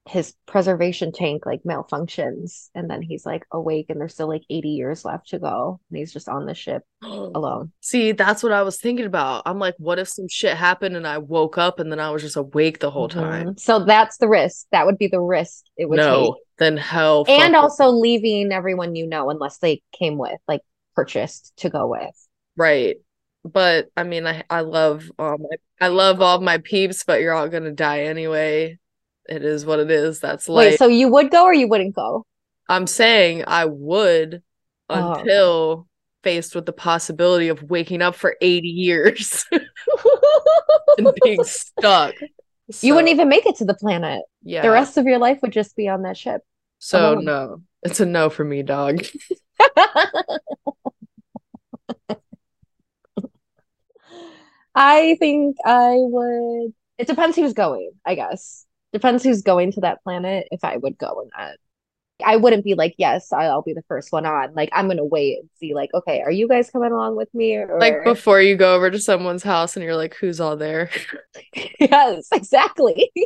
[0.08, 4.70] his preservation tank like malfunctions and then he's like awake and there's still like 80
[4.70, 7.70] years left to go and he's just on the ship alone.
[7.80, 9.42] See, that's what I was thinking about.
[9.44, 12.22] I'm like, what if some shit happened and I woke up and then I was
[12.22, 13.48] just awake the whole time?
[13.48, 13.60] Mhm.
[13.60, 14.66] So that's the risk.
[14.72, 17.26] That would be the risk it would No, then hell.
[17.28, 20.62] And also leaving everyone you know unless they came with like
[20.96, 22.26] purchased to go with.
[22.56, 22.96] Right.
[23.44, 27.32] But I mean, I I love all my I love all my peeps, but you're
[27.34, 28.78] all gonna die anyway.
[29.28, 30.20] It is what it is.
[30.20, 30.72] That's life.
[30.72, 32.26] Wait, so you would go or you wouldn't go?
[32.68, 34.42] I'm saying I would
[34.92, 35.12] Oh.
[35.12, 35.86] until
[36.24, 39.44] faced with the possibility of waking up for 80 years
[40.98, 42.14] and being stuck.
[42.82, 44.22] You wouldn't even make it to the planet.
[44.42, 44.62] yeah.
[44.62, 46.42] The rest of your life would just be on that ship.
[46.80, 47.24] so alone.
[47.24, 47.62] no.
[47.84, 49.06] It's a no for me, dog.
[54.74, 56.72] I think I would.
[56.98, 58.66] It depends who's going, I guess.
[58.92, 61.56] Depends who's going to that planet if I would go or not.
[62.24, 64.52] I wouldn't be like, yes, I'll be the first one on.
[64.54, 67.56] Like, I'm gonna wait and see, like, okay, are you guys coming along with me?
[67.56, 70.90] Or Like before you go over to someone's house and you're like, who's all there?
[71.80, 73.10] yes, exactly.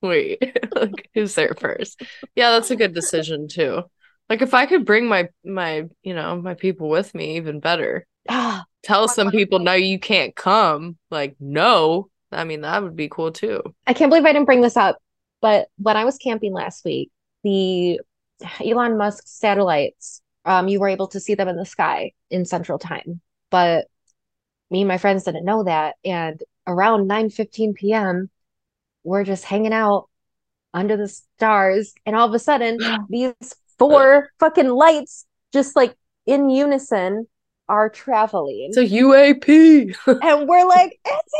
[0.00, 0.38] Wait,
[0.74, 2.02] like who's there first?
[2.36, 3.82] Yeah, that's a good decision too.
[4.28, 8.06] Like if I could bring my my, you know, my people with me, even better.
[8.30, 10.96] Ah, Tell some people no, you can't come.
[11.10, 12.08] Like, no.
[12.32, 13.62] I mean, that would be cool too.
[13.86, 14.96] I can't believe I didn't bring this up,
[15.42, 17.10] but when I was camping last week,
[17.44, 18.00] the
[18.64, 22.78] Elon Musk satellites, um, you were able to see them in the sky in Central
[22.78, 23.20] Time.
[23.50, 23.88] But
[24.70, 25.96] me and my friends didn't know that.
[26.02, 28.30] And around 9:15 p.m.,
[29.04, 30.08] we're just hanging out
[30.72, 32.78] under the stars, and all of a sudden,
[33.10, 33.34] these
[33.78, 37.26] four fucking lights just like in unison
[37.68, 39.94] are traveling It's a UAP.
[40.06, 41.32] and we're like, it's.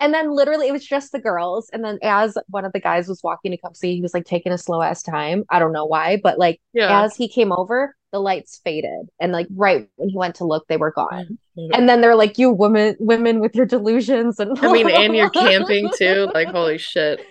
[0.00, 1.70] And then literally it was just the girls.
[1.72, 4.26] And then as one of the guys was walking to come see, he was like
[4.26, 5.42] taking a slow ass time.
[5.50, 7.02] I don't know why, but like yeah.
[7.02, 9.08] as he came over, the lights faded.
[9.20, 11.24] And like right when he went to look, they were gone.
[11.24, 11.60] Mm-hmm.
[11.60, 11.74] Mm-hmm.
[11.74, 15.30] And then they're like, you women women with your delusions and I mean, and you're
[15.30, 16.30] camping too.
[16.32, 17.26] Like, holy shit.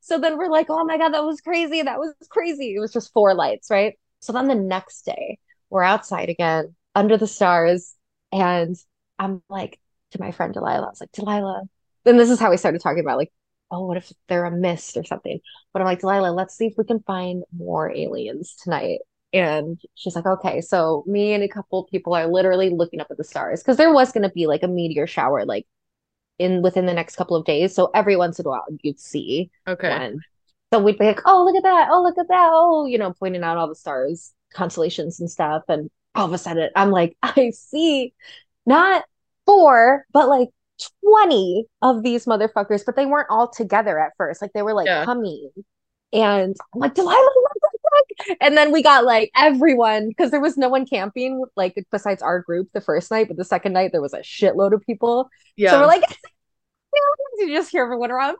[0.00, 1.82] So then we're like, oh my God, that was crazy.
[1.82, 2.74] That was crazy.
[2.74, 3.94] It was just four lights, right?
[4.20, 5.38] So then the next day,
[5.70, 7.94] we're outside again under the stars.
[8.32, 8.76] And
[9.18, 9.78] I'm like
[10.12, 11.62] to my friend Delilah, I was like, Delilah.
[12.04, 13.32] Then this is how we started talking about like,
[13.70, 15.40] oh, what if they're a mist or something?
[15.72, 19.00] But I'm like, Delilah, let's see if we can find more aliens tonight.
[19.32, 20.60] And she's like, okay.
[20.60, 23.92] So me and a couple people are literally looking up at the stars because there
[23.92, 25.66] was going to be like a meteor shower like
[26.38, 27.74] in within the next couple of days.
[27.74, 29.90] So every once in a while you'd see Okay.
[29.90, 30.20] one.
[30.72, 31.88] So we'd be like, oh, look at that.
[31.90, 32.50] Oh, look at that.
[32.52, 35.62] Oh, you know, pointing out all the stars, constellations and stuff.
[35.68, 38.12] And all of a sudden I'm like, I see
[38.66, 39.04] not
[39.46, 40.50] four, but like
[41.04, 44.42] 20 of these motherfuckers, but they weren't all together at first.
[44.42, 45.04] Like they were like Yeah.
[45.04, 45.50] coming.
[46.12, 47.78] And I'm like, Delilah, what the
[48.26, 48.36] fuck?
[48.40, 52.40] And then we got like everyone, because there was no one camping, like besides our
[52.40, 55.28] group the first night, but the second night there was a shitload of people.
[55.56, 55.72] Yeah.
[55.72, 56.02] So we're like,
[57.38, 58.36] you just hear everyone around.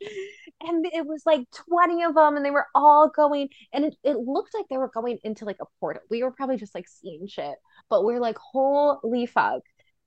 [0.60, 3.48] "What the fuck?" and it was like 20 of them, and they were all going,
[3.72, 6.02] and it, it looked like they were going into like a portal.
[6.10, 7.56] We were probably just like seeing shit,
[7.88, 9.62] but we're like, holy fuck.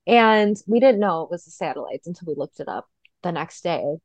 [0.06, 2.86] And we didn't know it was the satellites until we looked it up
[3.22, 3.98] the next day.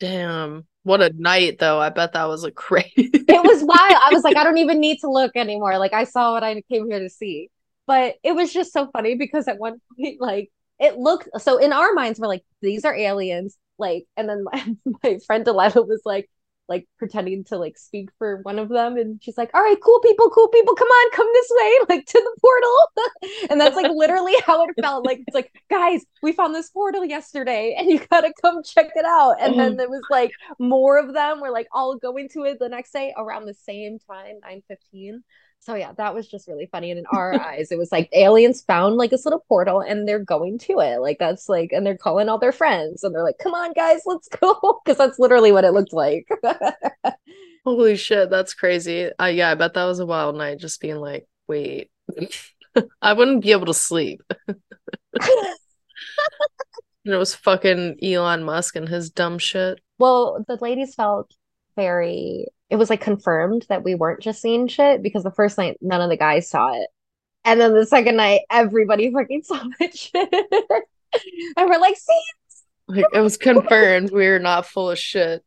[0.00, 0.66] Damn.
[0.84, 1.78] What a night though.
[1.78, 2.90] I bet that was a crazy.
[2.96, 4.02] It was wild.
[4.02, 5.78] I was like, I don't even need to look anymore.
[5.78, 7.50] Like I saw what I came here to see.
[7.86, 10.50] But it was just so funny because at one point, like
[10.80, 13.56] it looked so in our minds, we're like, these are aliens.
[13.82, 14.74] Like, and then my,
[15.04, 16.30] my friend Delilah was like,
[16.68, 20.00] like pretending to like speak for one of them, and she's like, "All right, cool
[20.00, 23.90] people, cool people, come on, come this way, like to the portal." and that's like
[23.90, 25.04] literally how it felt.
[25.04, 29.04] Like it's like, guys, we found this portal yesterday, and you gotta come check it
[29.04, 29.36] out.
[29.40, 29.78] And then mm-hmm.
[29.78, 33.12] there was like more of them were like all going to it the next day
[33.16, 35.24] around the same time, nine fifteen.
[35.64, 36.90] So yeah, that was just really funny.
[36.90, 40.18] And in our eyes, it was like aliens found like this little portal and they're
[40.18, 40.98] going to it.
[41.00, 44.00] Like that's like, and they're calling all their friends and they're like, come on, guys,
[44.04, 44.54] let's go.
[44.86, 46.28] Cause that's literally what it looked like.
[47.64, 49.08] Holy shit, that's crazy.
[49.20, 51.90] Uh, yeah, I bet that was a wild night just being like, wait.
[53.00, 54.20] I wouldn't be able to sleep.
[57.04, 59.80] And it was fucking Elon Musk and his dumb shit.
[59.98, 61.32] well, the ladies felt
[61.76, 65.76] very, it was like confirmed that we weren't just seeing shit because the first night,
[65.82, 66.88] none of the guys saw it.
[67.44, 70.32] And then the second night, everybody fucking saw that shit.
[70.32, 72.22] and we're like, see,
[72.88, 75.44] Like it was confirmed we were not full of shit.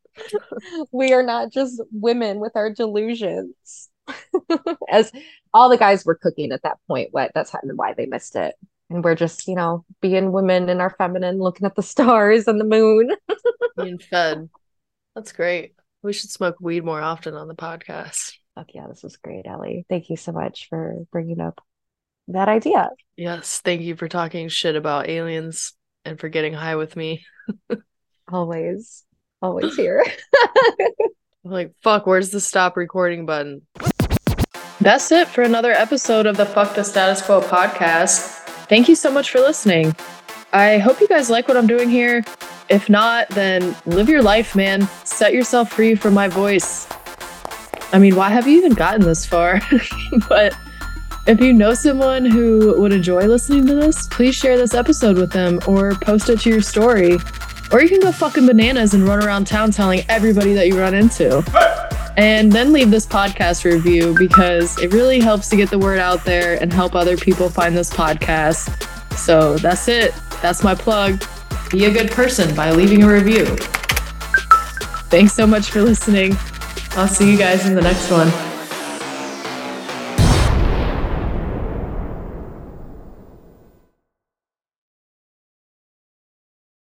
[0.92, 3.90] we are not just women with our delusions.
[4.92, 5.12] As
[5.52, 8.54] all the guys were cooking at that point, what that's why they missed it.
[8.92, 12.60] And we're just, you know, being women in our feminine, looking at the stars and
[12.60, 13.16] the moon.
[13.76, 14.48] Being fed.
[15.16, 15.75] That's great.
[16.06, 18.34] We should smoke weed more often on the podcast.
[18.54, 19.88] Fuck yeah, this was great, Ellie.
[19.90, 21.60] Thank you so much for bringing up
[22.28, 22.92] that idea.
[23.18, 25.74] Yes, thank you for talking shit about aliens
[26.06, 27.26] and for getting high with me.
[28.32, 29.04] Always,
[29.40, 30.04] always here.
[31.46, 33.62] I'm like, fuck, where's the stop recording button?
[34.82, 38.40] That's it for another episode of the Fuck the Status Quo podcast.
[38.68, 39.96] Thank you so much for listening.
[40.54, 42.24] I hope you guys like what I'm doing here.
[42.70, 44.88] If not, then live your life, man.
[45.04, 46.88] Set yourself free from my voice.
[47.92, 49.62] I mean, why have you even gotten this far?
[50.30, 50.56] but
[51.28, 55.32] if you know someone who would enjoy listening to this, please share this episode with
[55.32, 57.18] them or post it to your story.
[57.72, 60.94] Or you can go fucking bananas and run around town telling everybody that you run
[60.94, 61.44] into.
[62.18, 66.24] And then leave this podcast review because it really helps to get the word out
[66.24, 68.70] there and help other people find this podcast.
[69.18, 70.14] So that's it.
[70.46, 71.24] That's my plug.
[71.72, 73.48] Be a good person by leaving a review.
[75.10, 76.38] Thanks so much for listening.
[76.92, 78.55] I'll see you guys in the next one.